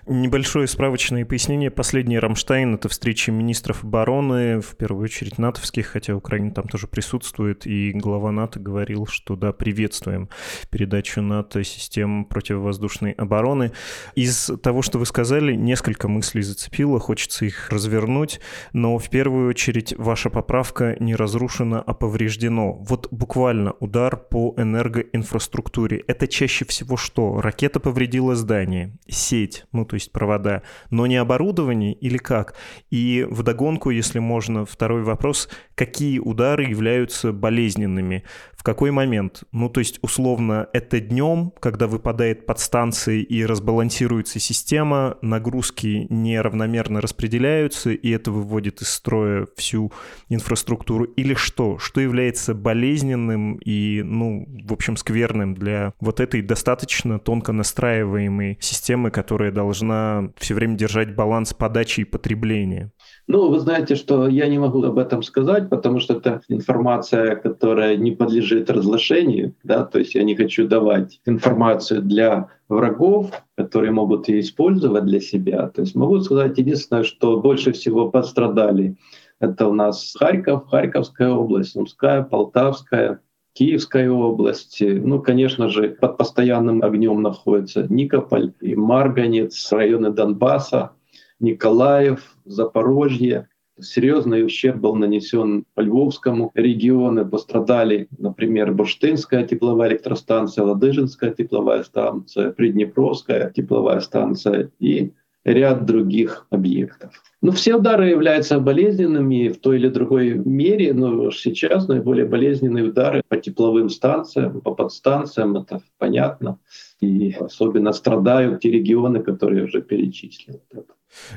Небольшое 0.08 0.68
справочное 0.68 1.24
пояснение. 1.24 1.70
Последний 1.70 2.18
Рамштайн— 2.18 2.76
это 2.76 2.90
встреча 2.90 3.32
министров 3.32 3.84
обороны, 3.84 4.60
в 4.60 4.76
первую 4.76 5.04
очередь 5.04 5.38
натовских, 5.38 5.88
хотя 5.88 6.16
Украина 6.16 6.52
там 6.52 6.68
тоже 6.68 6.88
присутствует, 6.88 7.68
и 7.68 7.92
глава 7.92 8.32
НАТО 8.32 8.60
говорил, 8.60 9.06
что 9.06 9.36
да, 9.36 9.54
приветствуем 9.54 10.30
передачу 10.72 11.22
НАТО 11.22 11.64
систем 11.64 12.26
противовоздушной 12.26 13.12
обороны. 13.12 13.72
Из 14.16 14.50
того, 14.64 14.82
что 14.82 14.98
вы 14.98 15.06
сказали, 15.06 15.54
несколько 15.54 16.08
мыслей 16.08 16.42
зацепило, 16.42 17.00
хочется 17.00 17.46
их 17.46 17.70
развернуть, 17.70 18.40
но 18.74 18.98
в 18.98 19.10
первую 19.12 19.50
очередь 19.50 19.94
ваша 19.98 20.32
поправка 20.32 20.96
не 21.00 21.16
разрушена, 21.16 21.82
а 21.82 21.94
повреждено. 21.94 22.74
Вот 22.74 23.10
буквально 23.12 23.74
удар 23.74 24.18
по 24.18 24.56
энергоинфраструктуре. 24.58 26.04
Это 26.08 26.28
чаще 26.28 26.66
всего 26.66 26.98
что? 26.98 27.42
Ракета 27.42 27.80
повредила 27.80 28.36
здание, 28.36 28.98
сеть, 29.08 29.66
ну 29.78 29.86
то 29.86 29.94
есть 29.94 30.12
провода, 30.12 30.64
но 30.90 31.06
не 31.08 31.18
оборудование 31.18 31.94
или 31.94 32.18
как? 32.18 32.56
И 32.90 33.26
вдогонку, 33.30 33.92
если 33.92 34.20
можно, 34.20 34.66
второй 34.66 35.04
вопрос, 35.04 35.50
какие 35.78 36.18
удары 36.18 36.66
являются 36.66 37.32
болезненными? 37.32 38.24
В 38.58 38.64
какой 38.64 38.90
момент? 38.90 39.44
Ну 39.52 39.70
то 39.70 39.80
есть 39.80 40.00
условно 40.02 40.68
это 40.74 41.00
днем, 41.00 41.54
когда 41.60 41.88
выпадает 41.88 42.48
подстанция 42.48 43.18
и 43.18 43.46
разбалансируется 43.46 44.40
система, 44.40 45.18
нагрузки 45.22 46.08
неравномерно 46.10 47.00
распределяются, 47.00 47.92
и 47.92 48.10
это 48.10 48.32
выводит 48.32 48.82
из 48.82 48.90
строя 48.90 49.48
всю 49.56 49.94
инфраструктуру, 50.30 51.04
или 51.04 51.36
что? 51.36 51.78
Что 51.78 52.02
является 52.02 52.56
болезненным 52.56 53.58
и, 53.58 54.02
ну, 54.02 54.48
в 54.68 54.74
общем, 54.74 54.98
скверным 54.98 55.54
для 55.54 55.94
вот 56.00 56.20
этой 56.20 56.42
достаточно 56.42 57.20
тонко 57.20 57.52
настраиваемой 57.52 58.58
системы, 58.60 59.12
которая 59.12 59.52
должна 59.52 60.32
все 60.38 60.56
время 60.56 60.76
держать 60.76 61.14
баланс 61.16 61.54
подачи 61.54 62.02
и 62.02 62.06
потребления? 62.06 62.92
Ну, 63.28 63.50
вы 63.50 63.60
знаете, 63.60 63.96
что 63.96 64.30
я 64.30 64.48
не 64.48 64.58
могу 64.58 64.82
об 64.84 64.98
этом 64.98 65.22
сказать, 65.22 65.70
потому 65.70 66.00
что 66.00 66.14
это 66.14 66.42
информация, 66.48 67.36
которая 67.36 67.98
не 67.98 68.12
подлежит 68.12 68.70
разглашению, 68.70 69.54
да, 69.64 69.84
то 69.84 70.00
есть 70.00 70.16
я 70.16 70.24
не 70.24 70.36
хочу 70.36 70.66
давать 70.66 71.20
информацию 71.26 72.02
для 72.02 72.48
врагов, 72.70 73.32
которые 73.56 73.92
могут 73.92 74.30
ее 74.30 74.40
использовать 74.40 75.06
для 75.06 75.20
себя. 75.20 75.68
То 75.68 75.82
есть 75.82 75.94
могу 75.94 76.22
сказать 76.22 76.58
единственное, 76.58 77.04
что 77.04 77.40
больше 77.40 77.74
всего 77.74 78.10
пострадали 78.10 78.96
это 79.40 79.68
у 79.68 79.74
нас 79.74 80.16
Харьков, 80.18 80.68
Харьковская 80.70 81.30
область, 81.30 81.72
Сумская, 81.72 82.24
Полтавская, 82.24 83.20
Киевская 83.54 84.10
область. 84.10 84.78
Ну, 84.82 85.22
конечно 85.22 85.70
же, 85.70 85.90
под 85.90 86.18
постоянным 86.18 86.84
огнем 86.84 87.22
находится 87.22 87.86
Никополь 87.90 88.54
и 88.62 88.76
Марганец, 88.76 89.72
районы 89.72 90.12
Донбасса, 90.12 90.92
Николаев, 91.40 92.36
Запорожье. 92.46 93.48
Серьезный 93.80 94.44
ущерб 94.44 94.78
был 94.78 94.96
нанесен 94.96 95.66
по 95.76 95.82
Львовскому 95.82 96.52
региону. 96.56 97.28
Пострадали, 97.28 98.08
например, 98.18 98.74
Бурштинская 98.74 99.46
тепловая 99.46 99.92
электростанция, 99.92 100.64
Ладыжинская 100.64 101.32
тепловая 101.32 101.84
станция, 101.84 102.52
Приднепровская 102.52 103.52
тепловая 103.52 104.00
станция 104.00 104.72
и 104.80 105.14
ряд 105.48 105.86
других 105.86 106.46
объектов. 106.50 107.24
Ну, 107.42 107.52
все 107.52 107.76
удары 107.76 108.10
являются 108.10 108.60
болезненными 108.60 109.50
в 109.50 109.60
той 109.60 109.78
или 109.78 109.88
другой 109.88 110.34
мере, 110.34 110.94
но 110.94 111.32
сейчас 111.32 111.88
наиболее 111.88 112.26
болезненные 112.26 112.86
удары 112.86 113.22
по 113.28 113.38
тепловым 113.38 113.90
станциям, 113.90 114.62
по 114.62 114.76
подстанциям, 114.76 115.56
это 115.56 115.82
понятно. 115.98 116.60
И 117.00 117.32
особенно 117.40 117.94
страдают 117.94 118.62
те 118.62 118.72
регионы, 118.72 119.24
которые 119.24 119.60
я 119.60 119.66
уже 119.66 119.82
перечислил. 119.82 120.62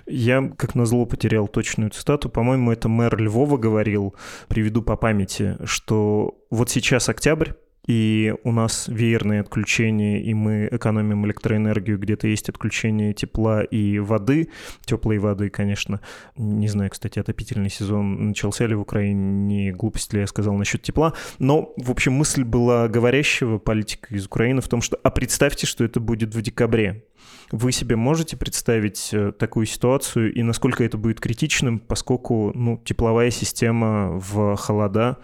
Я, 0.07 0.51
как 0.57 0.75
назло, 0.75 1.07
потерял 1.07 1.47
точную 1.47 1.91
цитату. 1.91 2.29
По-моему, 2.29 2.73
это 2.73 2.89
мэр 2.89 3.17
Львова 3.17 3.57
говорил, 3.57 4.15
приведу 4.49 4.83
по 4.83 4.97
памяти, 4.97 5.57
что 5.65 6.35
вот 6.51 6.71
сейчас 6.71 7.09
октябрь, 7.09 7.51
и 7.87 8.35
у 8.45 8.53
нас 8.53 8.89
веерные 8.89 9.41
отключения, 9.41 10.21
и 10.21 10.35
мы 10.35 10.69
экономим 10.71 11.27
электроэнергию, 11.27 11.99
где-то 11.99 12.29
есть 12.29 12.49
отключение 12.49 13.13
тепла 13.15 13.63
и 13.63 13.99
воды, 13.99 14.49
теплой 14.85 15.19
воды, 15.19 15.51
конечно. 15.51 16.01
Не 16.37 16.69
знаю, 16.69 16.91
кстати, 16.91 17.19
отопительный 17.19 17.71
сезон 17.71 18.29
начался 18.29 18.67
ли 18.67 18.75
в 18.75 18.81
Украине, 18.81 19.21
не 19.21 19.73
глупость 19.73 20.13
ли 20.13 20.21
я 20.21 20.27
сказал 20.27 20.55
насчет 20.55 20.83
тепла, 20.83 21.15
но, 21.39 21.73
в 21.77 21.91
общем, 21.91 22.13
мысль 22.13 22.45
была 22.45 22.89
говорящего 22.89 23.59
политика 23.59 24.15
из 24.15 24.27
Украины 24.27 24.61
в 24.61 24.69
том, 24.69 24.83
что 24.83 24.99
«а 25.03 25.11
представьте, 25.11 25.67
что 25.67 25.85
это 25.85 26.01
будет 26.01 26.35
в 26.35 26.43
декабре». 26.43 27.05
Вы 27.53 27.73
себе 27.73 27.97
можете 27.97 28.37
представить 28.37 29.11
э, 29.13 29.33
такую 29.33 29.67
ситуацию 29.67 30.33
и 30.33 30.43
насколько 30.43 30.85
это 30.85 30.97
будет 30.99 31.21
критичным, 31.21 31.81
поскольку 31.81 32.53
ну, 32.55 32.81
тепловая 32.85 33.31
система 33.31 34.19
в 34.19 34.57
холода 34.57 35.19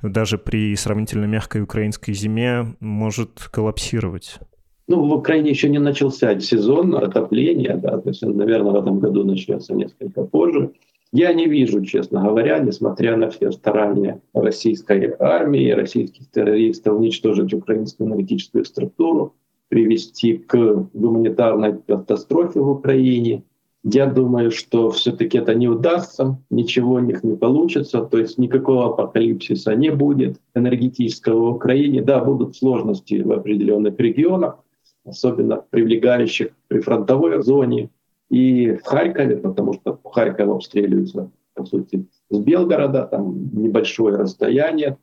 даже 0.00 0.38
при 0.38 0.76
сравнительно 0.76 1.24
мягкой 1.24 1.62
украинской 1.62 2.12
зиме 2.12 2.76
может 2.78 3.48
коллапсировать? 3.50 4.38
Ну, 4.86 5.08
в 5.08 5.12
Украине 5.12 5.50
еще 5.50 5.68
не 5.68 5.78
начался 5.78 6.38
сезон 6.38 6.94
отопления, 6.94 7.76
да, 7.76 7.98
то 7.98 8.08
есть, 8.10 8.22
наверное, 8.22 8.72
в 8.72 8.76
этом 8.76 9.00
году 9.00 9.24
начнется 9.24 9.74
несколько 9.74 10.22
позже. 10.24 10.72
Я 11.12 11.34
не 11.34 11.46
вижу, 11.46 11.84
честно 11.84 12.22
говоря, 12.22 12.58
несмотря 12.58 13.16
на 13.16 13.28
все 13.28 13.52
старания 13.52 14.20
российской 14.32 15.14
армии, 15.18 15.70
российских 15.70 16.30
террористов 16.30 16.96
уничтожить 16.96 17.52
украинскую 17.52 18.08
энергетическую 18.08 18.64
структуру, 18.64 19.34
привести 19.72 20.36
к 20.36 20.54
гуманитарной 20.92 21.78
катастрофе 21.88 22.60
в 22.60 22.68
Украине. 22.68 23.42
Я 23.82 24.04
думаю, 24.04 24.50
что 24.50 24.90
все-таки 24.90 25.38
это 25.38 25.54
не 25.54 25.66
удастся, 25.66 26.38
ничего 26.50 26.96
у 26.96 26.98
них 26.98 27.24
не 27.24 27.36
получится, 27.36 28.02
то 28.02 28.18
есть 28.18 28.36
никакого 28.36 28.88
апокалипсиса 28.88 29.74
не 29.74 29.88
будет 29.88 30.38
энергетического 30.54 31.38
в 31.40 31.54
Украине. 31.54 32.02
Да, 32.02 32.22
будут 32.22 32.54
сложности 32.54 33.22
в 33.22 33.32
определенных 33.32 33.98
регионах, 33.98 34.58
особенно 35.06 35.64
прилегающих 35.70 36.48
при 36.68 36.80
фронтовой 36.80 37.42
зоне 37.42 37.88
и 38.28 38.72
в 38.72 38.84
Харькове, 38.84 39.38
потому 39.38 39.72
что 39.72 39.98
Харьков 40.04 40.50
обстреливается, 40.50 41.30
по 41.54 41.64
сути, 41.64 42.04
с 42.28 42.38
Белгорода, 42.38 43.04
там 43.06 43.48
небольшое 43.54 44.16
расстояние. 44.16 44.98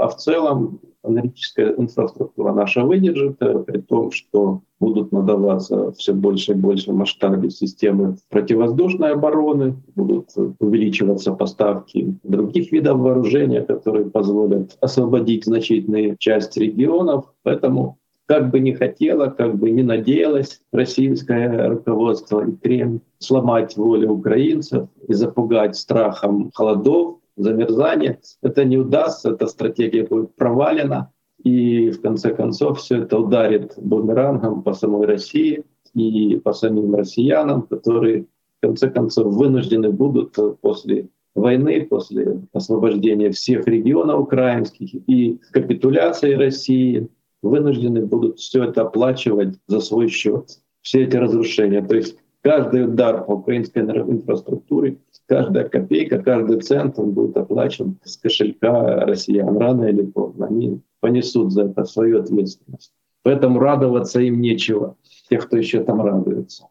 А 0.00 0.08
в 0.08 0.16
целом 0.16 0.80
аналитическая 1.02 1.74
инфраструктура 1.76 2.54
наша 2.54 2.82
выдержит, 2.84 3.38
при 3.38 3.80
том, 3.82 4.10
что 4.10 4.62
будут 4.80 5.12
надаваться 5.12 5.92
все 5.92 6.14
больше 6.14 6.52
и 6.52 6.54
больше 6.54 6.92
масштабе 6.92 7.50
системы 7.50 8.16
противовоздушной 8.30 9.12
обороны, 9.12 9.76
будут 9.94 10.30
увеличиваться 10.58 11.32
поставки 11.32 12.18
других 12.22 12.72
видов 12.72 12.98
вооружения, 12.98 13.60
которые 13.60 14.06
позволят 14.06 14.78
освободить 14.80 15.44
значительную 15.44 16.16
часть 16.18 16.56
регионов. 16.56 17.26
Поэтому 17.42 17.98
как 18.24 18.50
бы 18.50 18.60
не 18.60 18.72
хотела, 18.72 19.26
как 19.26 19.56
бы 19.56 19.70
не 19.70 19.82
надеялась 19.82 20.60
российское 20.72 21.68
руководство 21.68 22.46
и 22.46 22.52
Кремль 22.52 23.00
сломать 23.18 23.76
волю 23.76 24.12
украинцев 24.12 24.88
и 25.08 25.12
запугать 25.12 25.76
страхом 25.76 26.50
холодов, 26.54 27.19
замерзания, 27.42 28.20
это 28.42 28.64
не 28.64 28.76
удастся, 28.78 29.30
эта 29.30 29.46
стратегия 29.46 30.04
будет 30.06 30.34
провалена. 30.36 31.12
И 31.42 31.90
в 31.90 32.02
конце 32.02 32.34
концов 32.34 32.80
все 32.80 32.98
это 32.98 33.18
ударит 33.18 33.72
бумерангом 33.76 34.62
по 34.62 34.74
самой 34.74 35.06
России 35.06 35.64
и 35.94 36.36
по 36.36 36.52
самим 36.52 36.94
россиянам, 36.94 37.62
которые 37.62 38.26
в 38.58 38.66
конце 38.66 38.90
концов 38.90 39.34
вынуждены 39.34 39.90
будут 39.90 40.36
после 40.60 41.08
войны, 41.34 41.86
после 41.88 42.42
освобождения 42.52 43.30
всех 43.30 43.66
регионов 43.66 44.20
украинских 44.20 44.94
и 45.08 45.40
капитуляции 45.52 46.34
России, 46.34 47.08
вынуждены 47.42 48.04
будут 48.04 48.38
все 48.38 48.64
это 48.64 48.82
оплачивать 48.82 49.58
за 49.66 49.80
свой 49.80 50.08
счет, 50.08 50.58
все 50.82 51.04
эти 51.04 51.16
разрушения. 51.16 51.82
То 51.82 51.96
есть 51.96 52.18
каждый 52.42 52.84
удар 52.84 53.24
по 53.24 53.32
украинской 53.32 53.80
инфраструктуре, 53.80 54.98
каждая 55.26 55.68
копейка, 55.68 56.22
каждый 56.22 56.60
цент 56.60 56.98
он 56.98 57.12
будет 57.12 57.36
оплачен 57.36 57.98
с 58.04 58.16
кошелька 58.16 59.04
россиян 59.04 59.56
рано 59.56 59.84
или 59.84 60.02
поздно. 60.02 60.46
Они 60.46 60.80
понесут 61.00 61.52
за 61.52 61.64
это 61.66 61.84
свою 61.84 62.20
ответственность. 62.20 62.92
Поэтому 63.22 63.60
радоваться 63.60 64.20
им 64.20 64.40
нечего, 64.40 64.96
тех, 65.28 65.46
кто 65.46 65.56
еще 65.56 65.84
там 65.84 66.00
радуется. 66.02 66.66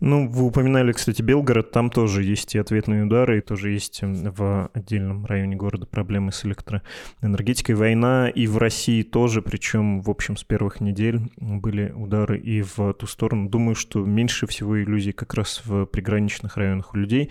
Ну, 0.00 0.28
вы 0.28 0.44
упоминали, 0.46 0.92
кстати, 0.92 1.22
Белгород, 1.22 1.70
там 1.70 1.90
тоже 1.90 2.22
есть 2.22 2.54
и 2.54 2.58
ответные 2.58 3.04
удары, 3.04 3.38
и 3.38 3.40
тоже 3.40 3.70
есть 3.70 4.00
в 4.02 4.70
отдельном 4.72 5.24
районе 5.26 5.56
города 5.56 5.86
проблемы 5.86 6.32
с 6.32 6.44
электроэнергетикой. 6.44 7.74
Война 7.74 8.28
и 8.28 8.46
в 8.46 8.58
России 8.58 9.02
тоже, 9.02 9.42
причем, 9.42 10.00
в 10.02 10.10
общем, 10.10 10.36
с 10.36 10.44
первых 10.44 10.80
недель 10.80 11.20
были 11.36 11.90
удары 11.90 12.38
и 12.38 12.62
в 12.62 12.92
ту 12.94 13.06
сторону. 13.06 13.48
Думаю, 13.48 13.74
что 13.74 14.04
меньше 14.04 14.46
всего 14.46 14.82
иллюзий 14.82 15.12
как 15.12 15.34
раз 15.34 15.62
в 15.64 15.86
приграничных 15.86 16.56
районах 16.56 16.94
у 16.94 16.98
людей. 16.98 17.30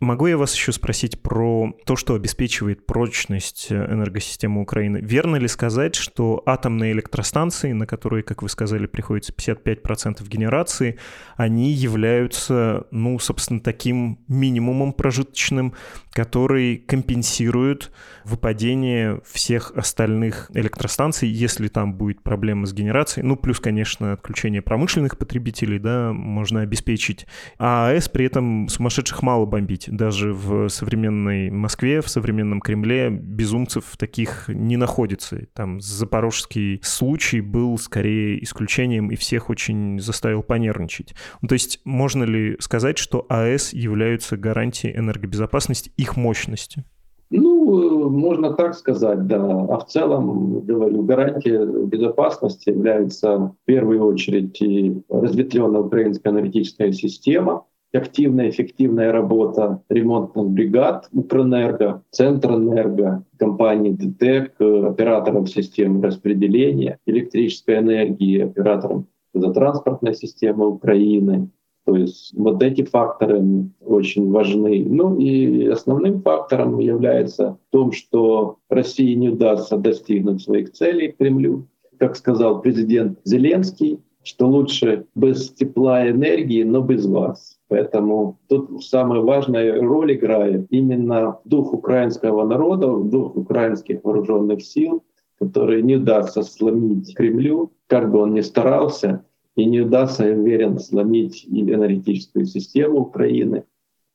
Могу 0.00 0.26
я 0.26 0.36
вас 0.36 0.54
еще 0.54 0.72
спросить 0.72 1.22
про 1.22 1.72
то, 1.84 1.96
что 1.96 2.14
обеспечивает 2.14 2.86
прочность 2.86 3.72
энергосистемы 3.72 4.60
Украины? 4.60 4.98
Верно 5.02 5.36
ли 5.36 5.48
сказать, 5.48 5.94
что 5.94 6.42
атомные 6.46 6.92
электростанции, 6.92 7.72
на 7.72 7.86
которые, 7.86 8.22
как 8.22 8.42
вы 8.42 8.48
сказали, 8.48 8.86
приходится 8.86 9.32
55% 9.32 10.26
генерации, 10.28 10.98
они 11.36 11.72
являются, 11.76 12.86
ну, 12.90 13.18
собственно, 13.18 13.60
таким 13.60 14.18
минимумом 14.28 14.92
прожиточным, 14.92 15.74
который 16.12 16.78
компенсирует 16.78 17.92
выпадение 18.24 19.20
всех 19.24 19.72
остальных 19.76 20.50
электростанций, 20.54 21.28
если 21.28 21.68
там 21.68 21.94
будет 21.94 22.22
проблема 22.22 22.66
с 22.66 22.72
генерацией. 22.72 23.24
Ну, 23.24 23.36
плюс, 23.36 23.60
конечно, 23.60 24.14
отключение 24.14 24.62
промышленных 24.62 25.18
потребителей, 25.18 25.78
да, 25.78 26.12
можно 26.12 26.62
обеспечить. 26.62 27.26
А 27.58 27.90
АЭС 27.90 28.08
при 28.08 28.24
этом 28.24 28.68
сумасшедших 28.68 29.22
мало 29.22 29.46
бомбить. 29.46 29.88
Даже 29.88 30.32
в 30.32 30.68
современной 30.68 31.50
Москве, 31.50 32.00
в 32.00 32.08
современном 32.08 32.60
Кремле 32.60 33.10
безумцев 33.10 33.84
таких 33.96 34.48
не 34.48 34.76
находится. 34.76 35.46
Там 35.52 35.80
запорожский 35.80 36.80
случай 36.82 37.40
был 37.40 37.78
скорее 37.78 38.42
исключением 38.42 39.10
и 39.10 39.16
всех 39.16 39.50
очень 39.50 40.00
заставил 40.00 40.42
понервничать. 40.42 41.14
Ну, 41.42 41.48
то 41.48 41.52
есть 41.56 41.80
можно 41.84 42.24
ли 42.24 42.56
сказать, 42.60 42.98
что 42.98 43.24
АЭС 43.28 43.72
являются 43.72 44.36
гарантией 44.36 44.96
энергобезопасности 44.96 45.90
их 45.96 46.16
мощности? 46.16 46.84
Ну, 47.30 48.08
можно 48.10 48.52
так 48.52 48.74
сказать, 48.74 49.26
да. 49.26 49.42
А 49.42 49.78
в 49.78 49.86
целом, 49.86 50.60
говорю, 50.60 51.02
гарантия 51.02 51.64
безопасности 51.64 52.70
является 52.70 53.38
в 53.38 53.56
первую 53.64 54.04
очередь 54.04 54.60
и 54.60 55.02
разветвленная 55.08 55.80
украинская 55.80 56.32
аналитическая 56.32 56.92
система, 56.92 57.64
активная, 57.92 58.50
эффективная 58.50 59.10
работа 59.10 59.82
ремонтных 59.88 60.50
бригад 60.50 61.08
Укрэнерго, 61.12 62.02
Центрэнерго, 62.10 63.24
компании 63.38 63.92
ДТЭК, 63.92 64.60
операторов 64.60 65.48
системы 65.48 66.02
распределения 66.02 66.98
электрической 67.06 67.78
энергии, 67.78 68.40
операторов 68.40 69.04
газотранспортной 69.36 70.14
системы 70.14 70.66
Украины, 70.68 71.50
то 71.86 71.96
есть 71.96 72.34
вот 72.36 72.62
эти 72.62 72.82
факторы 72.82 73.42
очень 73.80 74.30
важны. 74.32 74.84
Ну 74.84 75.18
и 75.18 75.68
основным 75.68 76.20
фактором 76.20 76.80
является 76.80 77.58
том, 77.70 77.92
что 77.92 78.56
России 78.68 79.14
не 79.14 79.28
удастся 79.28 79.76
достигнуть 79.76 80.42
своих 80.42 80.72
целей 80.72 81.14
Кремлю. 81.16 81.68
Как 81.98 82.16
сказал 82.16 82.60
президент 82.60 83.20
Зеленский, 83.24 84.00
что 84.24 84.48
лучше 84.48 85.06
без 85.14 85.50
тепла 85.52 86.04
и 86.04 86.10
энергии, 86.10 86.64
но 86.64 86.80
без 86.80 87.06
вас. 87.06 87.56
Поэтому 87.68 88.40
тут 88.48 88.84
самая 88.84 89.20
важная 89.20 89.80
роль 89.80 90.14
играет 90.14 90.66
именно 90.70 91.38
дух 91.44 91.72
украинского 91.72 92.44
народа, 92.44 92.88
дух 92.96 93.36
украинских 93.36 94.00
вооруженных 94.02 94.62
сил, 94.62 95.04
который 95.38 95.82
не 95.82 95.96
удастся 95.96 96.42
сломить 96.42 97.14
Кремлю, 97.14 97.72
как 97.86 98.10
бы 98.10 98.20
он 98.20 98.34
ни 98.34 98.40
старался, 98.40 99.24
и 99.54 99.64
не 99.64 99.80
удастся, 99.80 100.26
я 100.26 100.36
уверен, 100.36 100.78
сломить 100.78 101.44
и 101.44 101.60
энергетическую 101.62 102.46
систему 102.46 103.00
Украины. 103.00 103.64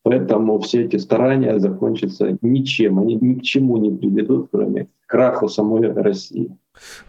Поэтому 0.04 0.60
все 0.60 0.86
эти 0.86 0.98
старания 0.98 1.60
закончатся 1.60 2.38
ничем, 2.42 3.00
они 3.00 3.16
ни 3.16 3.36
к 3.36 3.44
чему 3.44 3.78
не 3.78 3.96
приведут, 3.96 4.50
кроме 4.52 4.88
краху 5.06 5.48
самой 5.48 5.92
России. 5.92 6.58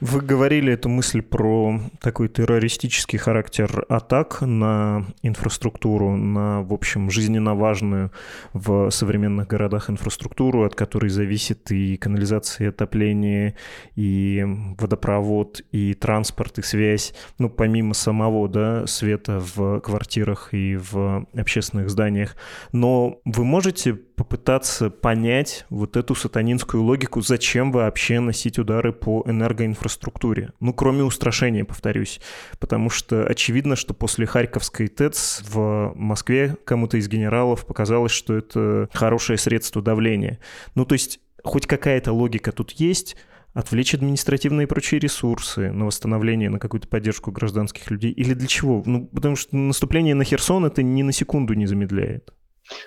Вы 0.01 0.21
говорили 0.21 0.73
эту 0.73 0.89
мысль 0.89 1.23
про 1.23 1.81
такой 2.01 2.29
террористический 2.29 3.19
характер 3.19 3.85
атак 3.89 4.41
на 4.41 5.07
инфраструктуру, 5.23 6.17
на, 6.17 6.63
в 6.63 6.73
общем, 6.73 7.11
жизненно 7.11 7.55
важную 7.55 8.11
в 8.53 8.91
современных 8.91 9.47
городах 9.47 9.89
инфраструктуру, 9.89 10.65
от 10.65 10.75
которой 10.75 11.09
зависит 11.09 11.71
и 11.71 11.97
канализация, 11.97 12.67
и 12.67 12.69
отопление, 12.71 13.55
и 13.95 14.45
водопровод, 14.79 15.63
и 15.71 15.95
транспорт, 15.95 16.59
и 16.59 16.63
связь. 16.63 17.15
Ну, 17.39 17.49
помимо 17.49 17.95
самого, 17.95 18.49
да, 18.49 18.87
света 18.89 19.41
в 19.55 19.81
квартирах 19.81 20.49
и 20.53 20.77
в 20.77 21.27
общественных 21.37 21.91
зданиях. 21.91 22.35
Но 22.73 23.21
вы 23.25 23.45
можете 23.45 23.95
попытаться 24.23 24.89
понять 24.89 25.67
вот 25.69 25.97
эту 25.97 26.15
сатанинскую 26.15 26.85
логику, 26.85 27.23
зачем 27.23 27.73
вообще 27.73 28.21
носить 28.21 28.57
удары 28.57 28.93
по 28.93 29.25
энергоинфраструктуре. 29.27 30.53
Ну, 30.61 30.73
кроме 30.73 31.03
устрашения, 31.03 31.65
повторюсь. 31.65 32.21
Потому 32.61 32.89
что 32.89 33.27
очевидно, 33.27 33.75
что 33.75 33.95
после 33.95 34.27
Харьковской 34.27 34.87
ТЭЦ 34.87 35.43
в 35.49 35.93
Москве 35.97 36.57
кому-то 36.65 36.99
из 36.99 37.09
генералов 37.09 37.67
показалось, 37.67 38.13
что 38.13 38.35
это 38.35 38.89
хорошее 38.93 39.39
средство 39.39 39.83
давления. 39.83 40.39
Ну, 40.77 40.85
то 40.85 40.93
есть 40.93 41.19
хоть 41.43 41.67
какая-то 41.67 42.13
логика 42.13 42.53
тут 42.53 42.71
есть, 42.71 43.17
отвлечь 43.55 43.93
административные 43.93 44.67
и 44.67 44.69
прочие 44.69 45.01
ресурсы 45.01 45.73
на 45.73 45.87
восстановление, 45.87 46.49
на 46.49 46.61
какую-то 46.61 46.87
поддержку 46.87 47.33
гражданских 47.33 47.91
людей? 47.91 48.13
Или 48.13 48.35
для 48.35 48.47
чего? 48.47 48.85
Ну, 48.87 49.05
потому 49.07 49.35
что 49.35 49.57
наступление 49.57 50.15
на 50.15 50.23
Херсон 50.23 50.65
это 50.65 50.85
ни 50.85 51.03
на 51.03 51.11
секунду 51.11 51.55
не 51.55 51.67
замедляет. 51.67 52.33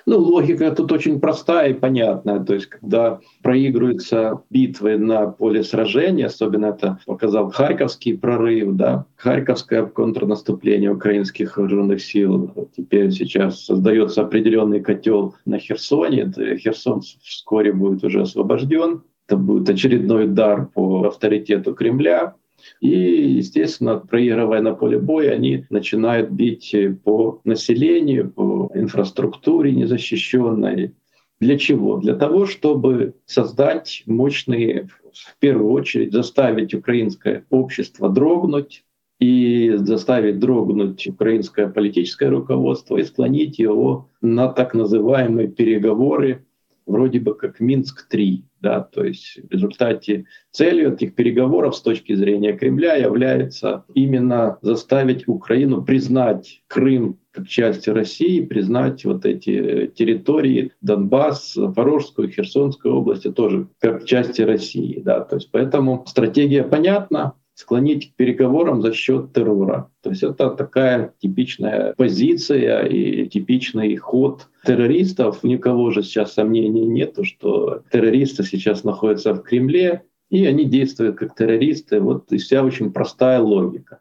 Ну, 0.06 0.18
логика 0.18 0.70
тут 0.70 0.92
очень 0.92 1.20
простая 1.20 1.70
и 1.70 1.74
понятная. 1.74 2.40
То 2.40 2.54
есть, 2.54 2.66
когда 2.66 3.20
проигрываются 3.42 4.42
битвы 4.50 4.96
на 4.96 5.26
поле 5.26 5.62
сражения, 5.62 6.26
особенно 6.26 6.66
это 6.66 6.98
показал 7.06 7.50
Харьковский 7.50 8.16
прорыв, 8.16 8.74
да, 8.74 9.06
Харьковское 9.16 9.84
контрнаступление 9.86 10.92
украинских 10.92 11.56
вооруженных 11.56 12.02
сил, 12.02 12.68
теперь 12.76 13.10
сейчас 13.10 13.64
создается 13.64 14.22
определенный 14.22 14.80
котел 14.80 15.34
на 15.44 15.58
Херсоне. 15.58 16.32
Херсон 16.58 17.02
вскоре 17.22 17.72
будет 17.72 18.04
уже 18.04 18.22
освобожден. 18.22 19.02
Это 19.26 19.36
будет 19.36 19.68
очередной 19.68 20.26
удар 20.26 20.66
по 20.66 21.06
авторитету 21.06 21.74
Кремля. 21.74 22.34
И, 22.80 22.88
естественно, 22.88 23.98
проигрывая 23.98 24.60
на 24.60 24.74
поле 24.74 24.98
боя, 24.98 25.32
они 25.32 25.64
начинают 25.70 26.30
бить 26.30 26.74
по 27.04 27.40
населению, 27.44 28.30
по 28.30 28.70
инфраструктуре 28.74 29.72
незащищенной. 29.72 30.94
Для 31.40 31.58
чего? 31.58 31.98
Для 31.98 32.14
того, 32.14 32.46
чтобы 32.46 33.14
создать 33.26 34.02
мощные, 34.06 34.88
в 35.12 35.38
первую 35.38 35.72
очередь, 35.72 36.12
заставить 36.12 36.74
украинское 36.74 37.44
общество 37.50 38.08
дрогнуть, 38.08 38.84
и 39.18 39.72
заставить 39.76 40.38
дрогнуть 40.38 41.06
украинское 41.06 41.68
политическое 41.68 42.28
руководство 42.28 42.98
и 42.98 43.04
склонить 43.04 43.58
его 43.58 44.08
на 44.20 44.48
так 44.48 44.74
называемые 44.74 45.48
переговоры 45.48 46.44
вроде 46.86 47.20
бы 47.20 47.34
как 47.34 47.60
Минск-3. 47.60 48.42
Да, 48.60 48.80
то 48.80 49.04
есть 49.04 49.38
в 49.48 49.52
результате 49.52 50.24
целью 50.50 50.94
этих 50.94 51.14
переговоров 51.14 51.76
с 51.76 51.82
точки 51.82 52.14
зрения 52.14 52.52
Кремля 52.52 52.96
является 52.96 53.84
именно 53.94 54.58
заставить 54.62 55.28
Украину 55.28 55.84
признать 55.84 56.62
Крым 56.66 57.18
как 57.32 57.46
часть 57.48 57.86
России, 57.86 58.44
признать 58.44 59.04
вот 59.04 59.26
эти 59.26 59.88
территории 59.94 60.72
Донбасс, 60.80 61.52
Запорожскую, 61.54 62.30
Херсонскую 62.30 62.94
области 62.94 63.30
тоже 63.30 63.68
как 63.78 64.04
части 64.06 64.42
России. 64.42 65.00
Да, 65.04 65.20
то 65.20 65.36
есть 65.36 65.50
поэтому 65.52 66.04
стратегия 66.06 66.64
понятна, 66.64 67.34
склонить 67.56 68.12
к 68.12 68.16
переговорам 68.16 68.82
за 68.82 68.92
счет 68.92 69.32
террора. 69.32 69.90
То 70.02 70.10
есть 70.10 70.22
это 70.22 70.50
такая 70.50 71.14
типичная 71.20 71.94
позиция 71.96 72.84
и 72.84 73.26
типичный 73.28 73.96
ход 73.96 74.48
террористов. 74.64 75.42
Никого 75.42 75.90
же 75.90 76.02
сейчас 76.02 76.34
сомнений 76.34 76.86
нету, 76.86 77.24
что 77.24 77.82
террористы 77.90 78.44
сейчас 78.44 78.84
находятся 78.84 79.32
в 79.32 79.42
Кремле, 79.42 80.02
и 80.28 80.44
они 80.44 80.66
действуют 80.66 81.16
как 81.16 81.34
террористы. 81.34 81.98
Вот 81.98 82.30
и 82.30 82.36
вся 82.36 82.62
очень 82.62 82.92
простая 82.92 83.40
логика. 83.40 84.00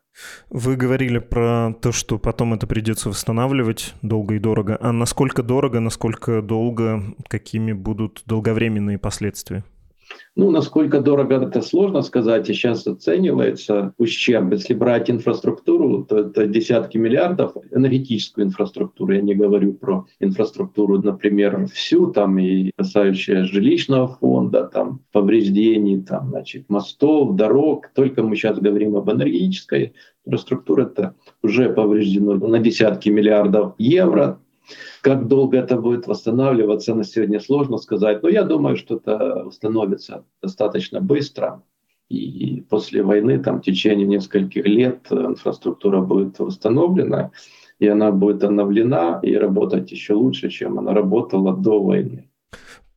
Вы 0.50 0.76
говорили 0.76 1.20
про 1.20 1.74
то, 1.82 1.94
что 1.94 2.18
потом 2.18 2.54
это 2.54 2.68
придется 2.68 3.08
восстанавливать 3.08 3.94
долго 4.02 4.36
и 4.36 4.40
дорого. 4.40 4.78
А 4.82 4.92
насколько 4.92 5.44
дорого, 5.44 5.80
насколько 5.80 6.42
долго, 6.42 7.04
какими 7.30 7.72
будут 7.72 8.24
долговременные 8.26 8.98
последствия? 8.98 9.64
Ну, 10.38 10.52
насколько 10.52 11.00
дорого 11.00 11.36
это 11.36 11.62
сложно 11.62 12.02
сказать, 12.02 12.46
сейчас 12.46 12.86
оценивается 12.86 13.94
ущерб. 13.98 14.52
Если 14.52 14.74
брать 14.74 15.10
инфраструктуру, 15.10 16.04
то 16.04 16.20
это 16.20 16.46
десятки 16.46 16.98
миллиардов. 16.98 17.54
Энергетическую 17.72 18.48
инфраструктуру, 18.48 19.14
я 19.14 19.22
не 19.22 19.34
говорю 19.34 19.74
про 19.74 20.06
инфраструктуру, 20.20 21.02
например, 21.02 21.68
всю, 21.68 22.12
там 22.12 22.38
и 22.38 22.72
касающая 22.76 23.46
жилищного 23.46 24.10
фонда, 24.10 24.66
там 24.66 25.00
повреждений, 25.14 26.02
там, 26.02 26.32
значит, 26.32 26.70
мостов, 26.70 27.36
дорог. 27.38 27.92
Только 27.96 28.22
мы 28.22 28.36
сейчас 28.36 28.60
говорим 28.60 28.98
об 28.98 29.10
энергетической 29.10 29.94
инфраструктуре, 30.26 30.84
это 30.84 31.16
уже 31.44 31.70
повреждено 31.70 32.34
на 32.34 32.60
десятки 32.60 33.08
миллиардов 33.08 33.76
евро. 33.78 34.42
Как 35.02 35.28
долго 35.28 35.58
это 35.58 35.78
будет 35.78 36.08
восстанавливаться, 36.08 36.96
на 36.96 37.04
сегодня 37.04 37.40
сложно 37.40 37.78
сказать. 37.78 38.24
Но 38.24 38.30
я 38.30 38.44
думаю, 38.44 38.76
что 38.76 38.96
это 38.96 39.44
восстановится 39.46 40.26
достаточно 40.42 41.02
быстро. 41.02 41.64
И 42.10 42.64
после 42.70 43.02
войны, 43.02 43.40
там, 43.40 43.60
в 43.60 43.64
течение 43.64 44.06
нескольких 44.06 44.66
лет 44.66 45.08
инфраструктура 45.12 46.02
будет 46.02 46.38
восстановлена, 46.40 47.32
и 47.80 47.88
она 47.88 48.12
будет 48.12 48.44
обновлена 48.44 49.20
и 49.24 49.36
работать 49.36 49.92
еще 49.92 50.14
лучше, 50.14 50.50
чем 50.50 50.78
она 50.80 50.94
работала 50.94 51.56
до 51.56 51.82
войны. 51.82 52.30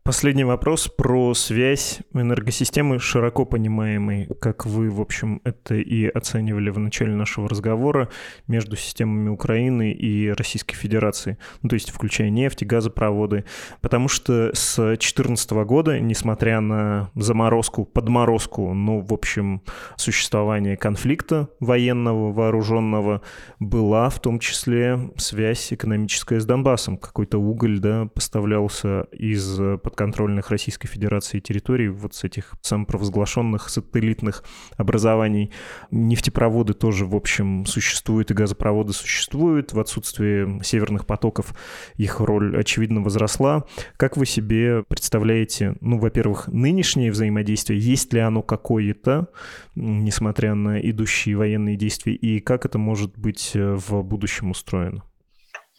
Последний 0.09 0.45
вопрос 0.45 0.89
про 0.89 1.35
связь 1.35 2.01
энергосистемы, 2.15 2.99
широко 2.99 3.45
понимаемой, 3.45 4.27
как 4.41 4.65
вы, 4.65 4.89
в 4.89 5.03
общем, 5.03 5.43
это 5.45 5.75
и 5.75 6.07
оценивали 6.07 6.71
в 6.71 6.79
начале 6.79 7.15
нашего 7.15 7.47
разговора, 7.47 8.09
между 8.47 8.75
системами 8.75 9.29
Украины 9.29 9.93
и 9.93 10.31
Российской 10.31 10.77
Федерации, 10.77 11.37
ну, 11.61 11.69
то 11.69 11.75
есть 11.75 11.91
включая 11.91 12.31
нефть 12.31 12.65
газопроводы. 12.65 13.45
Потому 13.83 14.09
что 14.09 14.51
с 14.55 14.77
2014 14.77 15.51
года, 15.67 16.01
несмотря 16.01 16.61
на 16.61 17.11
заморозку, 17.15 17.85
подморозку, 17.85 18.73
ну, 18.73 19.01
в 19.01 19.13
общем, 19.13 19.61
существование 19.97 20.79
конфликта 20.79 21.51
военного, 21.61 22.33
вооруженного, 22.33 23.21
была 23.61 24.09
в 24.09 24.19
том 24.23 24.39
числе 24.39 25.11
связь 25.19 25.71
экономическая 25.71 26.41
с 26.41 26.47
Донбассом. 26.47 26.97
Какой-то 26.97 27.37
уголь, 27.37 27.79
да, 27.79 28.07
поставлялся 28.07 29.03
из 29.13 29.55
под 29.83 29.98
подконтрольных 29.99 30.51
Российской 30.51 30.87
Федерации 30.87 31.41
территорий, 31.41 31.89
вот 31.89 32.15
с 32.15 32.23
этих 32.23 32.55
самопровозглашенных 32.61 33.69
сателлитных 33.69 34.45
образований. 34.77 35.51
Нефтепроводы 35.91 36.73
тоже, 36.75 37.05
в 37.05 37.17
общем, 37.17 37.67
существуют, 37.67 38.31
и 38.31 38.35
газопроводы 38.35 38.93
существуют. 38.93 39.73
В 39.73 39.81
отсутствии 39.81 40.63
северных 40.63 41.05
потоков 41.05 41.53
их 41.97 42.21
роль, 42.21 42.57
очевидно, 42.57 43.03
возросла. 43.03 43.65
Как 43.97 44.17
вы 44.17 44.25
себе 44.25 44.85
представляете, 44.87 45.75
ну, 45.81 45.99
во-первых, 45.99 46.47
нынешнее 46.47 47.11
взаимодействие, 47.11 47.81
есть 47.81 48.13
ли 48.13 48.21
оно 48.21 48.43
какое-то, 48.43 49.27
несмотря 49.75 50.55
на 50.55 50.79
идущие 50.79 51.37
военные 51.37 51.77
действия, 51.77 52.15
и 52.15 52.39
как 52.39 52.67
это 52.67 52.79
может 52.79 53.19
быть 53.19 53.51
э, 53.55 53.75
в 53.75 54.03
будущем 54.03 54.53
устроено? 54.53 55.03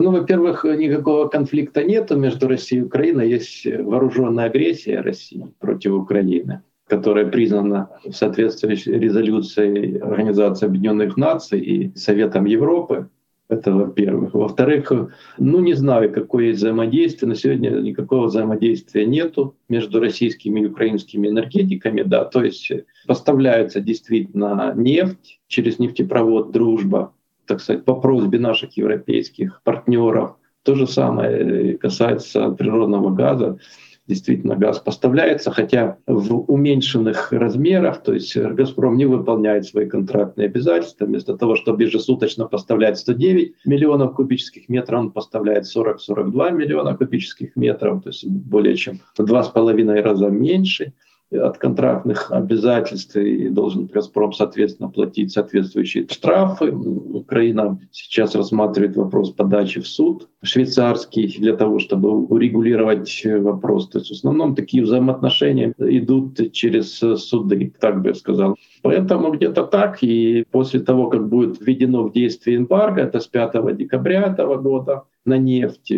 Ну, 0.01 0.11
во-первых, 0.11 0.63
никакого 0.63 1.27
конфликта 1.27 1.83
нет 1.83 2.09
между 2.11 2.47
Россией 2.47 2.83
и 2.83 2.85
Украиной. 2.85 3.29
Есть 3.29 3.65
вооруженная 3.65 4.45
агрессия 4.45 5.01
России 5.01 5.53
против 5.59 5.91
Украины, 5.91 6.61
которая 6.87 7.25
признана 7.25 7.89
в 8.05 8.13
соответствии 8.13 8.75
с 8.75 8.87
резолюцией 8.87 9.97
Организации 9.97 10.67
Объединенных 10.67 11.17
Наций 11.17 11.59
и 11.59 11.97
Советом 11.97 12.45
Европы. 12.45 13.09
Это 13.49 13.73
во-первых. 13.73 14.35
Во-вторых, 14.35 14.89
ну 15.37 15.59
не 15.59 15.73
знаю, 15.73 16.13
какое 16.13 16.45
есть 16.45 16.59
взаимодействие. 16.59 17.27
На 17.27 17.35
сегодня 17.35 17.71
никакого 17.71 18.27
взаимодействия 18.27 19.05
нету 19.05 19.57
между 19.67 19.99
российскими 19.99 20.61
и 20.61 20.67
украинскими 20.67 21.27
энергетиками. 21.27 22.03
Да, 22.03 22.23
то 22.23 22.41
есть 22.41 22.71
поставляется 23.05 23.81
действительно 23.81 24.71
нефть 24.77 25.41
через 25.47 25.77
нефтепровод 25.77 26.51
«Дружба», 26.51 27.11
так 27.49 27.61
сказать, 27.61 27.83
по 27.83 27.95
просьбе 27.95 28.37
наших 28.37 28.77
европейских 28.77 29.61
партнеров. 29.63 30.35
То 30.63 30.75
же 30.75 30.85
самое 30.85 31.79
касается 31.79 32.51
природного 32.51 33.09
газа. 33.09 33.57
Действительно, 34.05 34.55
газ 34.55 34.79
поставляется, 34.79 35.51
хотя 35.51 35.97
в 36.05 36.35
уменьшенных 36.51 37.31
размерах, 37.31 38.03
то 38.03 38.13
есть 38.13 38.35
«Газпром» 38.37 38.97
не 38.97 39.05
выполняет 39.05 39.65
свои 39.65 39.87
контрактные 39.87 40.45
обязательства. 40.45 41.05
Вместо 41.05 41.37
того, 41.37 41.55
чтобы 41.55 41.83
ежесуточно 41.83 42.45
поставлять 42.45 42.99
109 42.99 43.53
миллионов 43.65 44.15
кубических 44.15 44.69
метров, 44.69 44.99
он 44.99 45.11
поставляет 45.11 45.65
40-42 45.65 46.51
миллиона 46.51 46.95
кубических 46.95 47.55
метров, 47.55 48.03
то 48.03 48.09
есть 48.09 48.27
более 48.27 48.75
чем 48.75 48.99
в 49.17 49.23
два 49.23 49.43
с 49.43 49.49
половиной 49.49 50.01
раза 50.01 50.27
меньше 50.27 50.93
от 51.31 51.57
контрактных 51.57 52.31
обязательств 52.31 53.15
и 53.15 53.49
должен 53.49 53.85
«Газпром», 53.85 54.33
соответственно, 54.33 54.89
платить 54.89 55.31
соответствующие 55.31 56.07
штрафы. 56.09 56.71
Украина 56.71 57.79
сейчас 57.91 58.35
рассматривает 58.35 58.95
вопрос 58.95 59.31
подачи 59.31 59.79
в 59.79 59.87
суд 59.87 60.27
швейцарский 60.41 61.27
для 61.37 61.55
того, 61.55 61.79
чтобы 61.79 62.09
урегулировать 62.09 63.21
вопрос. 63.25 63.89
То 63.89 63.99
есть 63.99 64.09
в 64.09 64.13
основном 64.13 64.55
такие 64.55 64.83
взаимоотношения 64.83 65.73
идут 65.77 66.51
через 66.53 66.93
суды, 66.97 67.73
так 67.79 68.01
бы 68.01 68.09
я 68.09 68.15
сказал. 68.15 68.55
Поэтому 68.81 69.31
где-то 69.31 69.63
так. 69.63 70.01
И 70.01 70.45
после 70.49 70.79
того, 70.79 71.09
как 71.09 71.27
будет 71.27 71.59
введено 71.59 72.03
в 72.03 72.13
действие 72.13 72.57
эмбарго, 72.57 73.01
это 73.01 73.19
с 73.19 73.27
5 73.27 73.75
декабря 73.75 74.23
этого 74.23 74.55
года, 74.55 75.03
на 75.29 75.37
нефть, 75.37 75.93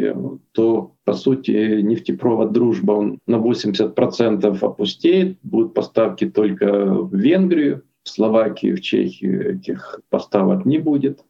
то, 0.51 0.95
по 1.03 1.13
сути, 1.13 1.81
нефтепровод 1.81 2.51
«Дружба» 2.51 2.91
он 2.91 3.19
на 3.25 3.37
80% 3.37 4.57
опустеет, 4.61 5.39
будут 5.41 5.73
поставки 5.73 6.29
только 6.29 6.85
в 6.85 7.15
Венгрию, 7.15 7.83
в 8.03 8.09
Словакию, 8.09 8.77
в 8.77 8.81
Чехию 8.81 9.55
этих 9.55 9.99
поставок 10.09 10.65
не 10.65 10.77
будет. 10.77 11.23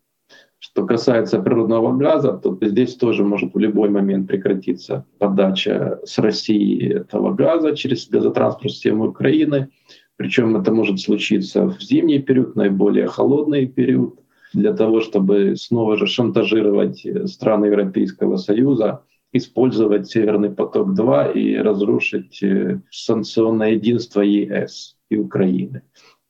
Что 0.59 0.85
касается 0.85 1.41
природного 1.41 1.97
газа, 1.97 2.33
то 2.33 2.57
здесь 2.61 2.95
тоже 2.95 3.23
может 3.23 3.55
в 3.55 3.57
любой 3.57 3.89
момент 3.89 4.27
прекратиться 4.27 5.05
подача 5.17 5.99
с 6.05 6.19
России 6.19 6.93
этого 6.93 7.33
газа 7.33 7.75
через 7.75 8.07
газотранспортную 8.07 8.71
систему 8.71 9.07
Украины. 9.07 9.69
Причем 10.17 10.55
это 10.55 10.71
может 10.71 10.99
случиться 10.99 11.65
в 11.65 11.81
зимний 11.81 12.19
период, 12.19 12.55
наиболее 12.55 13.07
холодный 13.07 13.65
период, 13.65 14.19
для 14.53 14.73
того, 14.73 15.01
чтобы 15.01 15.55
снова 15.55 15.97
же 15.97 16.07
шантажировать 16.07 17.05
страны 17.29 17.65
Европейского 17.65 18.37
Союза, 18.37 19.03
использовать 19.33 20.09
Северный 20.09 20.49
поток-2 20.49 21.33
и 21.33 21.57
разрушить 21.57 22.43
э, 22.43 22.81
санкционное 22.91 23.71
единство 23.71 24.21
ЕС 24.21 24.97
и 25.09 25.17
Украины. 25.17 25.83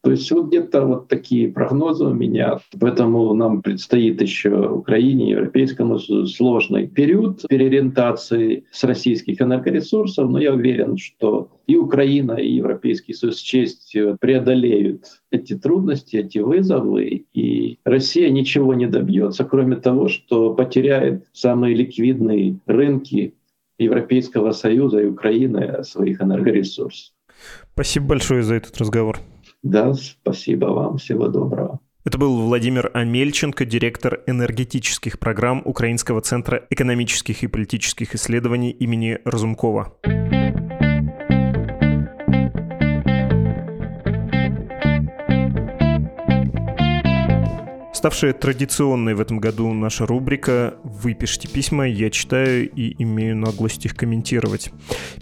То 0.04 0.12
есть 0.12 0.32
вот 0.32 0.48
где-то 0.48 0.86
вот 0.86 1.08
такие 1.08 1.48
прогнозы 1.50 2.06
у 2.06 2.14
меня. 2.14 2.60
Поэтому 2.80 3.34
нам 3.36 3.62
предстоит 3.62 4.20
еще 4.22 4.70
Украине, 4.70 5.32
европейскому 5.32 6.00
сложный 6.00 6.88
период 6.88 7.44
переориентации 7.48 8.66
с 8.72 8.84
российских 8.84 9.42
энергоресурсов. 9.42 10.30
Но 10.30 10.40
я 10.40 10.54
уверен, 10.54 10.98
что 10.98 11.50
и 11.68 11.76
Украина, 11.76 12.34
и 12.34 12.54
Европейский 12.54 13.14
Союз 13.14 13.38
с 13.38 13.42
честью 13.42 14.18
преодолеют 14.20 15.06
эти 15.30 15.56
трудности, 15.56 16.18
эти 16.18 16.40
вызовы, 16.40 17.26
и 17.34 17.78
Россия 17.86 18.30
ничего 18.32 18.74
не 18.74 18.88
добьется, 18.88 19.46
кроме 19.46 19.76
того, 19.76 20.08
что 20.08 20.54
потеряет 20.56 21.26
самые 21.32 21.76
ликвидные 21.76 22.58
рынки 22.66 23.36
Европейского 23.78 24.52
Союза 24.52 25.02
и 25.02 25.06
Украины 25.06 25.84
своих 25.84 26.22
энергоресурсов. 26.22 27.14
Спасибо 27.74 28.08
большое 28.08 28.44
за 28.44 28.56
этот 28.56 28.78
разговор. 28.78 29.20
Да, 29.64 29.94
спасибо 29.94 30.68
вам. 30.68 30.98
Всего 30.98 31.28
доброго. 31.28 31.80
Это 32.04 32.18
был 32.18 32.42
Владимир 32.42 32.90
Амельченко, 32.96 33.64
директор 33.64 34.22
энергетических 34.26 35.20
программ 35.20 35.62
Украинского 35.66 36.22
центра 36.22 36.66
экономических 36.72 37.44
и 37.44 37.48
политических 37.48 38.16
исследований 38.16 38.72
имени 38.72 39.20
Разумкова. 39.24 39.94
Ставшая 48.02 48.34
традиционной 48.34 49.14
в 49.14 49.22
этом 49.22 49.38
году 49.38 49.72
наша 49.74 50.08
рубрика 50.08 50.74
«Вы 50.84 51.14
пишите 51.14 51.48
письма, 51.48 51.88
я 51.88 52.10
читаю 52.10 52.68
и 52.68 52.96
имею 53.04 53.38
наглость 53.38 53.86
их 53.86 53.96
комментировать». 53.96 54.72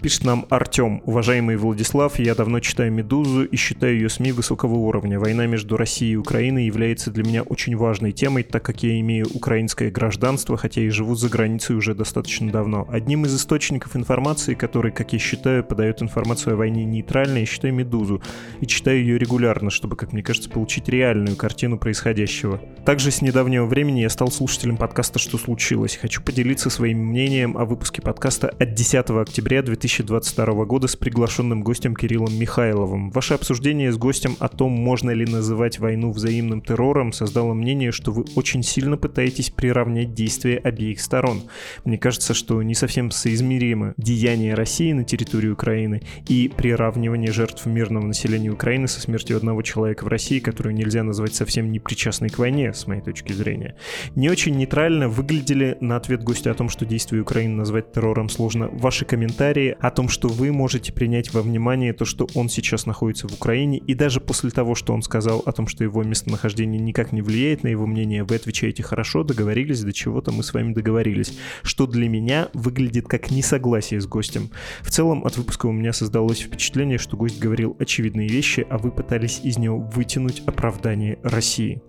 Пишет 0.00 0.24
нам 0.24 0.46
Артем. 0.48 1.02
Уважаемый 1.04 1.58
Владислав, 1.58 2.18
я 2.18 2.34
давно 2.34 2.60
читаю 2.60 2.90
«Медузу» 2.90 3.44
и 3.44 3.54
считаю 3.56 3.96
ее 3.96 4.08
СМИ 4.08 4.32
высокого 4.32 4.76
уровня. 4.76 5.20
Война 5.20 5.44
между 5.44 5.76
Россией 5.76 6.12
и 6.12 6.16
Украиной 6.16 6.64
является 6.64 7.10
для 7.10 7.22
меня 7.22 7.42
очень 7.42 7.76
важной 7.76 8.12
темой, 8.12 8.44
так 8.44 8.62
как 8.62 8.82
я 8.82 8.98
имею 8.98 9.26
украинское 9.34 9.90
гражданство, 9.90 10.56
хотя 10.56 10.80
и 10.80 10.88
живу 10.88 11.16
за 11.16 11.28
границей 11.28 11.76
уже 11.76 11.94
достаточно 11.94 12.50
давно. 12.50 12.88
Одним 12.90 13.26
из 13.26 13.36
источников 13.36 13.94
информации, 13.94 14.54
который, 14.54 14.90
как 14.90 15.12
я 15.12 15.18
считаю, 15.18 15.64
подает 15.64 16.00
информацию 16.00 16.54
о 16.54 16.56
войне 16.56 16.86
нейтрально, 16.86 17.40
я 17.40 17.44
считаю 17.44 17.74
«Медузу» 17.74 18.22
и 18.62 18.66
читаю 18.66 19.00
ее 19.00 19.18
регулярно, 19.18 19.68
чтобы, 19.68 19.96
как 19.96 20.14
мне 20.14 20.22
кажется, 20.22 20.48
получить 20.48 20.88
реальную 20.88 21.36
картину 21.36 21.76
происходящего. 21.76 22.58
Также 22.90 23.10
с 23.12 23.22
недавнего 23.22 23.66
времени 23.66 24.00
я 24.00 24.08
стал 24.08 24.32
слушателем 24.32 24.76
подкаста 24.76 25.20
«Что 25.20 25.38
случилось?». 25.38 25.96
Хочу 25.96 26.22
поделиться 26.22 26.70
своим 26.70 26.98
мнением 26.98 27.56
о 27.56 27.64
выпуске 27.64 28.02
подкаста 28.02 28.48
от 28.58 28.74
10 28.74 29.10
октября 29.10 29.62
2022 29.62 30.64
года 30.64 30.88
с 30.88 30.96
приглашенным 30.96 31.62
гостем 31.62 31.94
Кириллом 31.94 32.36
Михайловым. 32.36 33.10
Ваше 33.12 33.34
обсуждение 33.34 33.92
с 33.92 33.96
гостем 33.96 34.34
о 34.40 34.48
том, 34.48 34.72
можно 34.72 35.10
ли 35.10 35.24
называть 35.24 35.78
войну 35.78 36.10
взаимным 36.10 36.62
террором, 36.62 37.12
создало 37.12 37.54
мнение, 37.54 37.92
что 37.92 38.10
вы 38.10 38.24
очень 38.34 38.64
сильно 38.64 38.96
пытаетесь 38.96 39.50
приравнять 39.50 40.14
действия 40.14 40.56
обеих 40.56 41.00
сторон. 41.00 41.42
Мне 41.84 41.96
кажется, 41.96 42.34
что 42.34 42.60
не 42.60 42.74
совсем 42.74 43.12
соизмеримо 43.12 43.94
деяние 43.98 44.54
России 44.54 44.92
на 44.92 45.04
территории 45.04 45.50
Украины 45.50 46.02
и 46.26 46.48
приравнивание 46.48 47.30
жертв 47.30 47.66
мирного 47.66 48.06
населения 48.06 48.50
Украины 48.50 48.88
со 48.88 49.00
смертью 49.00 49.36
одного 49.36 49.62
человека 49.62 50.04
в 50.04 50.08
России, 50.08 50.40
которую 50.40 50.74
нельзя 50.74 51.04
назвать 51.04 51.34
совсем 51.34 51.70
непричастной 51.70 52.30
к 52.30 52.38
войне, 52.38 52.59
войне, 52.60 52.72
с 52.72 52.86
моей 52.86 53.00
точки 53.00 53.32
зрения. 53.32 53.74
Не 54.14 54.28
очень 54.28 54.56
нейтрально 54.56 55.08
выглядели 55.08 55.76
на 55.80 55.96
ответ 55.96 56.22
гостя 56.22 56.50
о 56.50 56.54
том, 56.54 56.68
что 56.68 56.86
действия 56.86 57.20
Украины 57.20 57.56
назвать 57.56 57.92
террором 57.92 58.28
сложно, 58.28 58.68
ваши 58.68 59.04
комментарии 59.04 59.76
о 59.80 59.90
том, 59.90 60.08
что 60.08 60.28
вы 60.28 60.52
можете 60.52 60.92
принять 60.92 61.32
во 61.32 61.42
внимание 61.42 61.92
то, 61.92 62.04
что 62.04 62.28
он 62.34 62.48
сейчас 62.48 62.86
находится 62.86 63.28
в 63.28 63.34
Украине, 63.34 63.78
и 63.78 63.94
даже 63.94 64.20
после 64.20 64.50
того, 64.50 64.74
что 64.74 64.92
он 64.92 65.02
сказал 65.02 65.42
о 65.46 65.52
том, 65.52 65.66
что 65.66 65.84
его 65.84 66.02
местонахождение 66.02 66.80
никак 66.80 67.12
не 67.12 67.22
влияет 67.22 67.62
на 67.62 67.68
его 67.68 67.86
мнение, 67.86 68.24
вы 68.24 68.36
отвечаете 68.36 68.82
хорошо, 68.82 69.22
договорились, 69.24 69.82
до 69.82 69.92
чего-то 69.92 70.32
мы 70.32 70.42
с 70.42 70.52
вами 70.52 70.72
договорились, 70.72 71.38
что 71.62 71.86
для 71.86 72.08
меня 72.08 72.48
выглядит 72.54 73.08
как 73.08 73.30
несогласие 73.30 74.00
с 74.00 74.06
гостем. 74.06 74.50
В 74.80 74.90
целом 74.90 75.24
от 75.24 75.36
выпуска 75.36 75.66
у 75.66 75.72
меня 75.72 75.92
создалось 75.92 76.40
впечатление, 76.40 76.98
что 76.98 77.16
гость 77.16 77.38
говорил 77.38 77.76
очевидные 77.78 78.28
вещи, 78.28 78.66
а 78.68 78.78
вы 78.78 78.90
пытались 78.90 79.40
из 79.42 79.58
него 79.58 79.78
вытянуть 79.78 80.42
оправдание 80.46 81.18
России. 81.22 81.82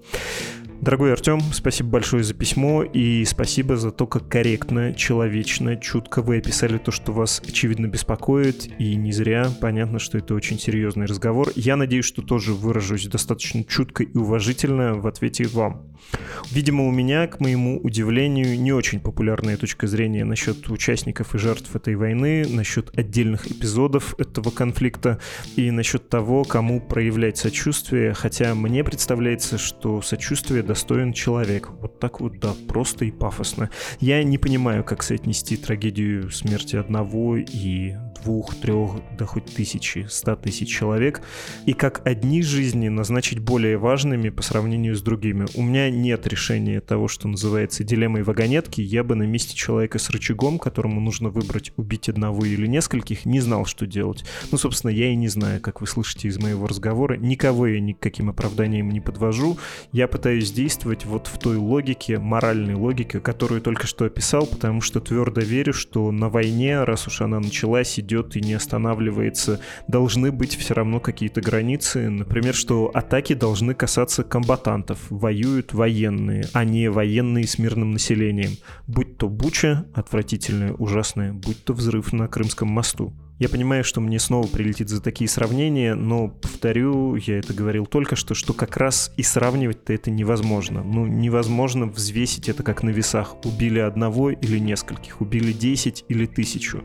Дорогой 0.82 1.14
Артем, 1.14 1.42
спасибо 1.54 1.90
большое 1.90 2.24
за 2.24 2.34
письмо 2.34 2.82
и 2.82 3.24
спасибо 3.26 3.78
за 3.78 3.92
то, 3.92 4.08
как 4.08 4.28
корректно, 4.28 4.96
человечно, 4.96 5.76
чутко 5.76 6.24
вы 6.24 6.38
описали 6.38 6.80
то, 6.80 6.90
что 6.90 7.12
вас 7.12 7.40
очевидно 7.48 7.86
беспокоит, 7.86 8.68
и 8.80 8.96
не 8.96 9.12
зря 9.12 9.48
понятно, 9.62 10.00
что 10.00 10.18
это 10.18 10.34
очень 10.34 10.58
серьезный 10.58 11.06
разговор. 11.06 11.52
Я 11.56 11.76
надеюсь, 11.76 12.06
что 12.06 12.24
тоже 12.24 12.56
выражусь 12.56 13.06
достаточно 13.06 13.64
чутко 13.64 14.02
и 14.02 14.18
уважительно 14.18 14.96
в 14.96 15.06
ответе 15.06 15.46
вам. 15.46 15.92
Видимо, 16.52 16.88
у 16.88 16.92
меня, 16.92 17.28
к 17.28 17.40
моему 17.40 17.80
удивлению, 17.80 18.60
не 18.60 18.74
очень 18.74 19.00
популярная 19.00 19.58
точка 19.58 19.86
зрения 19.86 20.26
насчет 20.26 20.68
участников 20.70 21.36
и 21.36 21.38
жертв 21.38 21.76
этой 21.76 21.96
войны, 21.96 22.46
насчет 22.50 22.98
отдельных 22.98 23.50
эпизодов 23.50 24.16
этого 24.18 24.50
конфликта 24.50 25.20
и 25.56 25.70
насчет 25.70 26.10
того, 26.10 26.44
кому 26.44 26.82
проявлять 26.82 27.38
сочувствие, 27.38 28.14
хотя 28.14 28.56
мне 28.56 28.84
представляется, 28.84 29.60
что 29.60 30.02
сочувствие 30.02 30.64
достоин 30.72 31.12
человек. 31.12 31.70
Вот 31.82 32.00
так 32.00 32.22
вот, 32.22 32.40
да, 32.40 32.54
просто 32.70 33.04
и 33.04 33.12
пафосно. 33.12 33.70
Я 34.00 34.24
не 34.24 34.38
понимаю, 34.38 34.86
как 34.86 35.04
соотнести 35.04 35.58
трагедию 35.58 36.32
смерти 36.32 36.78
одного 36.78 37.36
и 37.36 37.96
двух, 38.24 38.56
трех, 38.56 38.92
да 39.18 39.26
хоть 39.26 39.46
тысячи, 39.46 40.06
ста 40.10 40.36
тысяч 40.36 40.70
человек, 40.70 41.22
и 41.66 41.74
как 41.74 42.06
одни 42.06 42.42
жизни 42.42 42.88
назначить 42.90 43.40
более 43.40 43.78
важными 43.78 44.30
по 44.30 44.42
сравнению 44.42 44.96
с 44.96 45.02
другими. 45.02 45.46
У 45.56 45.62
меня 45.62 45.90
нет 45.90 46.28
решения 46.28 46.82
того, 46.82 47.08
что 47.08 47.28
называется 47.28 47.84
дилеммой 47.84 48.24
вагонетки. 48.24 48.82
Я 48.82 49.04
бы 49.04 49.16
на 49.16 49.24
месте 49.24 49.56
человека 49.56 50.00
с 50.00 50.10
рычагом, 50.10 50.60
которому 50.60 51.02
нужно 51.02 51.30
выбрать 51.30 51.74
убить 51.78 52.10
одного 52.10 52.46
или 52.46 52.68
нескольких, 52.68 53.26
не 53.26 53.40
знал, 53.40 53.66
что 53.66 53.86
делать. 53.88 54.24
Ну, 54.52 54.58
собственно, 54.58 54.92
я 54.92 55.12
и 55.12 55.16
не 55.16 55.28
знаю, 55.28 55.62
как 55.62 55.82
вы 55.82 55.88
слышите 55.88 56.28
из 56.28 56.38
моего 56.38 56.68
разговора. 56.68 57.16
Никого 57.16 57.68
я 57.68 57.80
ни 57.80 57.94
к 57.94 58.00
каким 58.00 58.30
оправданиям 58.30 58.90
не 58.90 59.02
подвожу. 59.02 59.58
Я 59.92 60.08
пытаюсь 60.08 60.52
действовать 60.52 61.06
вот 61.06 61.28
в 61.28 61.38
той 61.40 61.58
логике, 61.58 62.20
моральной 62.20 62.76
логике, 62.76 63.20
которую 63.20 63.62
только 63.62 63.88
что 63.88 64.06
описал, 64.06 64.46
потому 64.46 64.82
что 64.82 65.00
твердо 65.00 65.42
верю, 65.42 65.74
что 65.74 66.12
на 66.12 66.30
войне, 66.30 66.84
раз 66.84 67.08
уж 67.08 67.22
она 67.22 67.40
началась, 67.40 68.00
идет 68.00 68.11
и 68.36 68.42
не 68.42 68.54
останавливается, 68.54 69.60
должны 69.88 70.32
быть 70.32 70.56
все 70.56 70.74
равно 70.74 71.00
какие-то 71.00 71.42
границы. 71.42 72.10
Например, 72.10 72.54
что 72.54 72.92
атаки 72.94 73.34
должны 73.34 73.74
касаться 73.74 74.24
комбатантов. 74.24 75.00
Воюют 75.10 75.74
военные, 75.74 76.46
а 76.54 76.66
не 76.66 76.90
военные 76.90 77.48
с 77.48 77.58
мирным 77.58 77.92
населением. 77.92 78.58
Будь 78.88 79.18
то 79.18 79.30
Буча, 79.30 79.86
отвратительная, 79.94 80.74
ужасная, 80.74 81.34
будь 81.34 81.64
то 81.64 81.74
взрыв 81.74 82.14
на 82.14 82.28
Крымском 82.28 82.68
мосту. 82.68 83.14
Я 83.42 83.50
понимаю, 83.50 83.84
что 83.84 84.02
мне 84.02 84.20
снова 84.20 84.46
прилетит 84.46 84.90
за 84.90 85.02
такие 85.02 85.28
сравнения, 85.28 85.96
но 85.96 86.28
повторю, 86.28 87.16
я 87.16 87.40
это 87.40 87.56
говорил 87.56 87.88
только 87.88 88.16
что, 88.16 88.36
что 88.36 88.54
как 88.54 88.78
раз 88.78 89.12
и 89.18 89.24
сравнивать-то 89.24 89.94
это 89.94 90.12
невозможно. 90.12 90.84
Ну, 90.84 91.08
невозможно 91.08 91.88
взвесить 91.88 92.50
это 92.50 92.62
как 92.62 92.84
на 92.84 92.92
весах. 92.92 93.44
Убили 93.44 93.80
одного 93.80 94.30
или 94.30 94.60
нескольких, 94.60 95.22
убили 95.22 95.54
10 95.54 96.06
или 96.08 96.28
тысячу. 96.28 96.84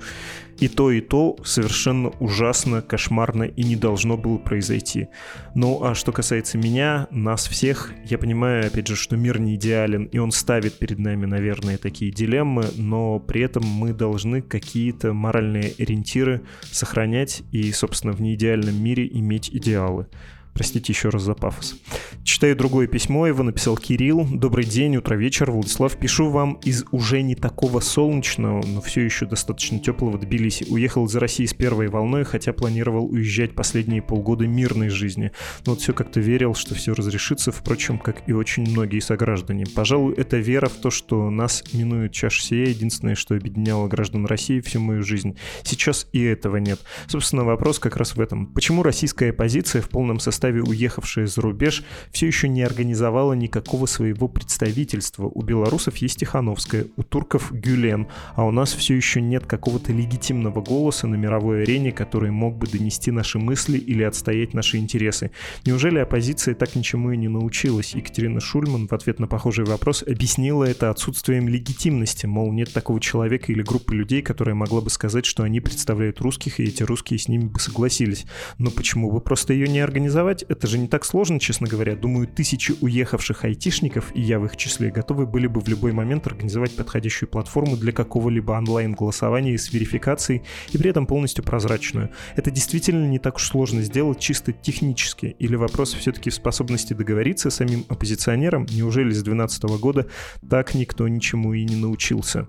И 0.59 0.69
то, 0.69 0.91
и 0.91 1.03
то 1.03 1.37
совершенно 1.45 2.09
ужасно, 2.19 2.81
кошмарно 2.81 3.43
и 3.43 3.63
не 3.63 3.77
должно 3.77 4.17
было 4.17 4.39
произойти. 4.39 5.09
Ну 5.55 5.85
а 5.85 5.95
что 5.95 6.13
касается 6.13 6.57
меня, 6.57 7.07
нас 7.11 7.47
всех, 7.47 7.93
я 8.07 8.17
понимаю, 8.17 8.67
опять 8.67 8.87
же, 8.87 8.97
что 8.97 9.19
мир 9.19 9.39
не 9.39 9.57
идеален, 9.57 10.05
и 10.05 10.17
он 10.17 10.31
ставит 10.31 10.79
перед 10.79 10.99
нами, 10.99 11.27
наверное, 11.27 11.77
такие 11.77 12.11
дилеммы, 12.11 12.65
но 12.77 13.19
при 13.19 13.43
этом 13.43 13.67
мы 13.67 13.93
должны 13.93 14.41
какие-то 14.41 15.13
моральные 15.13 15.75
ориентиры 15.79 16.41
сохранять 16.63 17.43
и, 17.53 17.73
собственно, 17.73 18.13
в 18.13 18.21
неидеальном 18.21 18.83
мире 18.83 19.09
иметь 19.11 19.51
идеалы. 19.51 20.09
Простите 20.57 20.91
еще 20.91 21.11
раз 21.11 21.23
за 21.23 21.35
пафос. 21.35 21.77
Читаю 22.25 22.57
другое 22.57 22.87
письмо, 22.87 23.27
его 23.27 23.43
написал 23.43 23.77
Кирилл. 23.77 24.25
Добрый 24.25 24.65
день, 24.65 24.97
утро, 24.97 25.15
вечер, 25.15 25.51
Владислав. 25.51 25.97
Пишу 25.99 26.31
вам 26.31 26.55
из 26.65 26.85
уже 26.93 27.21
не 27.21 27.35
такого 27.35 27.81
солнечного, 27.81 28.65
но 28.67 28.81
все 28.81 29.03
еще 29.03 29.27
достаточно 29.27 29.79
теплого 29.79 30.19
Тбилиси. 30.19 30.65
Уехал 30.71 31.05
из 31.05 31.15
России 31.15 31.45
с 31.45 31.53
первой 31.53 31.89
волной, 31.89 32.25
хотя 32.25 32.55
планировал 32.55 33.05
уезжать 33.05 33.55
последние 33.55 34.01
полгода 34.01 34.47
мирной 34.47 34.89
жизни. 34.89 35.31
Но 35.67 35.73
вот 35.73 35.83
все 35.83 35.93
как-то 35.93 36.21
верил, 36.21 36.55
что 36.55 36.75
все 36.75 36.95
разрешится, 36.95 37.53
впрочем, 37.53 37.99
как 37.99 38.27
и 38.27 38.33
очень 38.33 38.63
многие 38.63 39.01
сограждане. 39.01 39.67
Пожалуй, 39.75 40.15
это 40.15 40.39
вера 40.39 40.71
в 40.71 40.77
то, 40.77 40.91
что 40.91 41.29
нас 41.29 41.63
минует 41.75 42.13
чаша 42.13 42.43
сия, 42.43 42.69
единственное, 42.69 43.15
что 43.15 43.35
объединяло 43.35 43.89
граждан 43.89 44.25
России 44.25 44.61
всю 44.61 44.81
мою 44.81 45.03
жизнь. 45.03 45.37
Сейчас 45.65 46.09
и 46.13 46.23
этого 46.23 46.57
нет. 46.57 46.81
Собственно, 47.09 47.45
вопрос 47.45 47.79
как 47.79 47.99
раз 47.99 48.17
в 48.17 48.21
этом. 48.23 48.47
Почему 48.47 48.83
российская 48.83 49.31
оппозиция 49.31 49.83
в 49.83 49.91
полном 49.91 50.19
составе 50.19 50.46
составе 50.47 50.63
уехавшая 50.63 51.27
за 51.27 51.41
рубеж, 51.41 51.83
все 52.13 52.27
еще 52.27 52.49
не 52.49 52.63
организовала 52.63 53.33
никакого 53.33 53.87
своего 53.87 54.29
представительства. 54.29 55.31
У 55.35 55.43
белорусов 55.43 55.97
есть 55.97 56.21
Тихановская, 56.21 56.87
у 56.97 57.03
турков 57.03 57.53
Гюлен, 57.53 58.07
а 58.37 58.45
у 58.45 58.53
нас 58.53 58.73
все 58.73 58.95
еще 58.95 59.21
нет 59.21 59.45
какого-то 59.47 59.93
легитимного 59.93 60.61
голоса 60.63 61.09
на 61.09 61.17
мировой 61.17 61.63
арене, 61.63 61.91
который 61.91 62.31
мог 62.31 62.57
бы 62.57 62.67
донести 62.67 63.11
наши 63.11 63.39
мысли 63.39 63.79
или 63.79 64.05
отстоять 64.05 64.55
наши 64.55 64.77
интересы. 64.77 65.31
Неужели 65.65 65.99
оппозиция 65.99 66.55
так 66.55 66.77
ничему 66.77 67.11
и 67.11 67.17
не 67.17 67.29
научилась? 67.29 67.95
Екатерина 67.95 68.41
Шульман 68.41 68.87
в 68.87 68.93
ответ 68.93 69.19
на 69.19 69.27
похожий 69.27 69.65
вопрос 69.65 70.05
объяснила 70.07 70.65
это 70.65 70.91
отсутствием 70.91 71.49
легитимности, 71.49 72.27
мол, 72.27 72.53
нет 72.53 72.73
такого 72.73 73.01
человека 73.01 73.51
или 73.51 73.63
группы 73.63 73.97
людей, 73.97 74.23
которая 74.23 74.55
могла 74.55 74.81
бы 74.81 74.91
сказать, 74.91 75.27
что 75.27 75.43
они 75.43 75.61
представляют 75.61 76.21
русских, 76.21 76.61
и 76.61 76.65
эти 76.65 76.85
русские 76.85 77.19
с 77.19 77.29
ними 77.29 77.47
бы 77.47 77.59
согласились. 77.59 78.27
Но 78.59 78.71
почему 78.71 79.11
бы 79.11 79.21
просто 79.21 79.53
ее 79.53 79.67
не 79.67 79.81
организовать? 79.81 80.36
Организовать. 80.37 80.45
Это 80.49 80.67
же 80.67 80.79
не 80.79 80.89
так 80.89 81.05
сложно, 81.05 81.39
честно 81.39 81.67
говоря. 81.67 81.97
Думаю, 81.97 82.27
тысячи 82.27 82.75
уехавших 82.81 83.45
айтишников, 83.45 84.13
и 84.15 84.21
я 84.21 84.39
в 84.39 84.45
их 84.45 84.57
числе, 84.57 84.91
готовы 84.91 85.27
были 85.27 85.47
бы 85.47 85.61
в 85.61 85.69
любой 85.69 85.93
момент 85.93 86.27
организовать 86.27 86.77
подходящую 86.77 87.29
платформу 87.29 87.77
для 87.77 87.93
какого-либо 87.93 88.53
онлайн-голосования 88.53 89.57
с 89.59 89.73
верификацией 89.73 90.43
и 90.73 90.79
при 90.79 90.91
этом 90.91 91.07
полностью 91.07 91.45
прозрачную. 91.45 92.11
Это 92.37 92.51
действительно 92.51 93.07
не 93.07 93.19
так 93.19 93.37
уж 93.37 93.47
сложно 93.47 93.83
сделать 93.83 94.19
чисто 94.19 94.53
технически. 94.53 95.37
Или 95.39 95.57
вопрос 95.57 95.95
все-таки 95.95 96.31
в 96.31 96.35
способности 96.35 96.95
договориться 96.95 97.51
с 97.51 97.57
самим 97.57 97.85
оппозиционером? 97.89 98.67
Неужели 98.71 99.11
с 99.11 99.23
2012 99.23 99.63
года 99.81 100.07
так 100.49 100.75
никто 100.75 101.09
ничему 101.09 101.55
и 101.55 101.65
не 101.65 101.77
научился? 101.77 102.47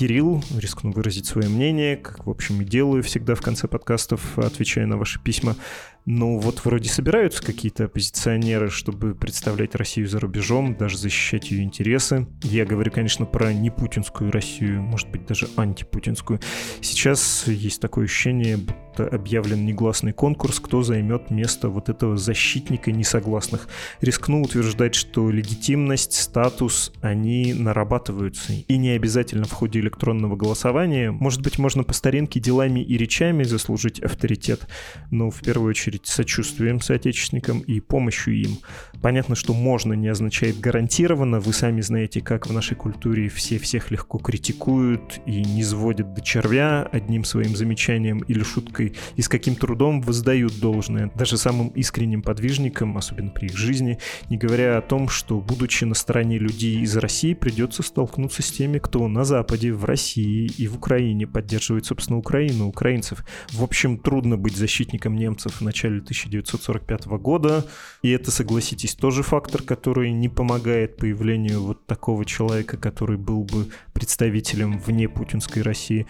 Кирилл, 0.00 0.42
рискну 0.56 0.92
выразить 0.92 1.26
свое 1.26 1.48
мнение, 1.48 1.96
как, 1.96 2.26
в 2.26 2.30
общем, 2.30 2.62
и 2.62 2.64
делаю 2.64 3.02
всегда 3.02 3.34
в 3.34 3.42
конце 3.42 3.68
подкастов, 3.68 4.38
отвечая 4.38 4.86
на 4.86 4.96
ваши 4.96 5.20
письма. 5.20 5.56
Ну, 6.06 6.38
вот 6.38 6.64
вроде 6.64 6.88
собираются 6.88 7.42
какие-то 7.42 7.84
оппозиционеры, 7.84 8.70
чтобы 8.70 9.14
представлять 9.14 9.74
Россию 9.74 10.08
за 10.08 10.18
рубежом, 10.18 10.76
даже 10.76 10.96
защищать 10.96 11.50
ее 11.50 11.62
интересы. 11.62 12.26
Я 12.42 12.64
говорю, 12.64 12.90
конечно, 12.90 13.26
про 13.26 13.52
не 13.52 13.70
путинскую 13.70 14.32
Россию, 14.32 14.82
может 14.82 15.08
быть, 15.10 15.26
даже 15.26 15.48
антипутинскую. 15.56 16.40
Сейчас 16.80 17.46
есть 17.46 17.80
такое 17.80 18.06
ощущение, 18.06 18.56
будто 18.56 19.06
объявлен 19.06 19.64
негласный 19.66 20.12
конкурс, 20.12 20.58
кто 20.58 20.82
займет 20.82 21.30
место 21.30 21.68
вот 21.68 21.88
этого 21.88 22.16
защитника 22.16 22.92
несогласных. 22.92 23.68
Рискну 24.00 24.42
утверждать, 24.42 24.94
что 24.94 25.30
легитимность, 25.30 26.14
статус, 26.14 26.92
они 27.00 27.52
нарабатываются. 27.54 28.52
И 28.52 28.76
не 28.76 28.90
обязательно 28.90 29.44
в 29.44 29.52
ходе 29.52 29.80
электронного 29.80 30.36
голосования. 30.36 31.10
Может 31.10 31.42
быть, 31.42 31.58
можно 31.58 31.84
по 31.84 31.92
старинке 31.92 32.40
делами 32.40 32.80
и 32.80 32.96
речами 32.96 33.42
заслужить 33.42 34.00
авторитет, 34.00 34.66
но 35.10 35.30
в 35.30 35.40
первую 35.40 35.70
очередь 35.70 35.89
очередь, 35.90 36.06
сочувствием 36.06 36.80
соотечественникам 36.80 37.60
и 37.60 37.80
помощью 37.80 38.34
им. 38.34 38.58
Понятно, 39.02 39.34
что 39.34 39.54
можно 39.54 39.94
не 39.94 40.08
означает 40.08 40.60
гарантированно. 40.60 41.40
Вы 41.40 41.52
сами 41.52 41.80
знаете, 41.80 42.20
как 42.20 42.46
в 42.46 42.52
нашей 42.52 42.76
культуре 42.76 43.28
все 43.28 43.58
всех 43.58 43.90
легко 43.90 44.18
критикуют 44.18 45.20
и 45.26 45.42
не 45.42 45.64
сводят 45.64 46.14
до 46.14 46.20
червя 46.20 46.82
одним 46.92 47.24
своим 47.24 47.56
замечанием 47.56 48.18
или 48.18 48.42
шуткой, 48.42 48.94
и 49.16 49.22
с 49.22 49.28
каким 49.28 49.56
трудом 49.56 50.00
воздают 50.00 50.58
должное 50.60 51.10
даже 51.14 51.36
самым 51.36 51.68
искренним 51.68 52.22
подвижникам, 52.22 52.96
особенно 52.96 53.30
при 53.30 53.46
их 53.46 53.56
жизни, 53.56 53.98
не 54.28 54.36
говоря 54.36 54.78
о 54.78 54.82
том, 54.82 55.08
что, 55.08 55.40
будучи 55.40 55.84
на 55.84 55.94
стороне 55.94 56.38
людей 56.38 56.80
из 56.80 56.96
России, 56.96 57.34
придется 57.34 57.82
столкнуться 57.82 58.42
с 58.42 58.50
теми, 58.50 58.78
кто 58.78 59.08
на 59.08 59.24
Западе, 59.24 59.72
в 59.72 59.84
России 59.84 60.50
и 60.58 60.68
в 60.68 60.76
Украине 60.76 61.26
поддерживает, 61.26 61.86
собственно, 61.86 62.18
Украину, 62.18 62.68
украинцев. 62.68 63.24
В 63.52 63.62
общем, 63.62 63.98
трудно 63.98 64.36
быть 64.36 64.56
защитником 64.56 65.16
немцев 65.16 65.60
в 65.60 65.64
1945 65.88 67.06
года, 67.06 67.66
и 68.02 68.10
это, 68.10 68.30
согласитесь, 68.30 68.94
тоже 68.94 69.22
фактор, 69.22 69.62
который 69.62 70.12
не 70.12 70.28
помогает 70.28 70.96
появлению 70.96 71.62
вот 71.62 71.86
такого 71.86 72.24
человека, 72.24 72.76
который 72.76 73.16
был 73.16 73.44
бы 73.44 73.68
представителем 73.92 74.78
вне 74.78 75.08
путинской 75.08 75.62
России. 75.62 76.06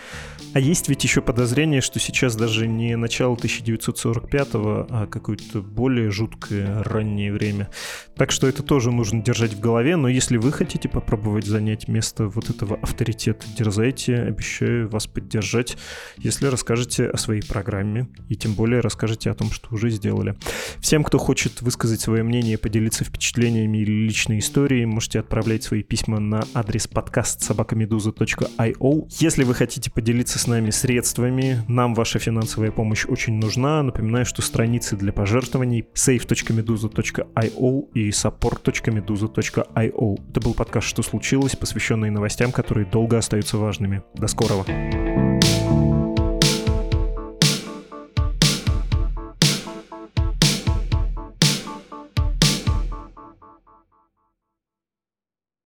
А 0.53 0.61
есть 0.61 0.89
ведь 0.89 1.05
еще 1.05 1.23
подозрение, 1.23 1.81
что 1.81 1.99
сейчас 1.99 2.37
даже 2.37 2.67
не 2.67 2.97
начало 2.97 3.35
1945, 3.35 4.49
а 4.53 5.07
какое-то 5.11 5.63
более 5.63 6.11
жуткое 6.11 6.83
раннее 6.83 7.33
время. 7.33 7.69
Так 8.17 8.31
что 8.31 8.47
это 8.47 8.63
тоже 8.63 8.91
нужно 8.91 9.23
держать 9.23 9.55
в 9.55 9.61
голове, 9.61 9.97
но 9.97 10.09
если 10.09 10.37
вы 10.37 10.53
хотите 10.53 10.89
попробовать 10.89 11.47
занять 11.47 11.89
место 11.89 12.27
вот 12.27 12.51
этого 12.51 12.77
авторитета, 12.77 13.47
дерзайте, 13.57 14.17
обещаю 14.17 14.89
вас 14.89 15.07
поддержать, 15.07 15.77
если 16.19 16.47
расскажете 16.47 17.07
о 17.07 17.17
своей 17.17 17.43
программе 17.43 18.09
и 18.29 18.37
тем 18.37 18.55
более 18.55 18.81
расскажете 18.81 19.31
о 19.31 19.35
том, 19.35 19.51
что 19.61 19.75
уже 19.75 19.91
сделали. 19.91 20.35
Всем, 20.81 21.05
кто 21.05 21.19
хочет 21.19 21.63
высказать 21.63 22.01
свое 22.01 22.23
мнение, 22.23 22.59
поделиться 22.59 23.05
впечатлениями 23.05 23.79
или 23.79 23.91
личной 23.91 24.39
историей, 24.39 24.87
можете 24.87 25.21
отправлять 25.21 25.63
свои 25.63 25.83
письма 25.83 26.19
на 26.19 26.43
адрес 26.55 26.87
подкаст 26.87 27.43
собакамедуза.io. 27.43 29.09
Если 29.19 29.45
вы 29.45 29.55
хотите 29.55 29.91
поделиться 29.91 30.39
с 30.39 30.47
нами 30.47 30.71
средствами, 30.71 31.63
нам 31.69 31.95
ваша 31.95 32.19
финансовая 32.19 32.71
помощь 32.71 33.05
очень 33.07 33.35
нужна. 33.35 33.83
Напоминаю, 33.83 34.25
что 34.25 34.43
страницы 34.43 34.97
для 34.97 35.13
пожертвований 35.13 35.87
save.meduza.io 35.95 37.89
и 37.95 38.11
support.meduza.io. 38.11 40.31
Это 40.31 40.41
был 40.41 40.55
подкаст 40.55 40.87
«Что 40.87 41.03
случилось?», 41.03 41.57
посвященный 41.57 42.11
новостям, 42.11 42.53
которые 42.53 42.87
долго 42.87 43.19
остаются 43.19 43.59
важными. 43.59 44.03
До 44.15 44.27
скорого! 44.27 44.65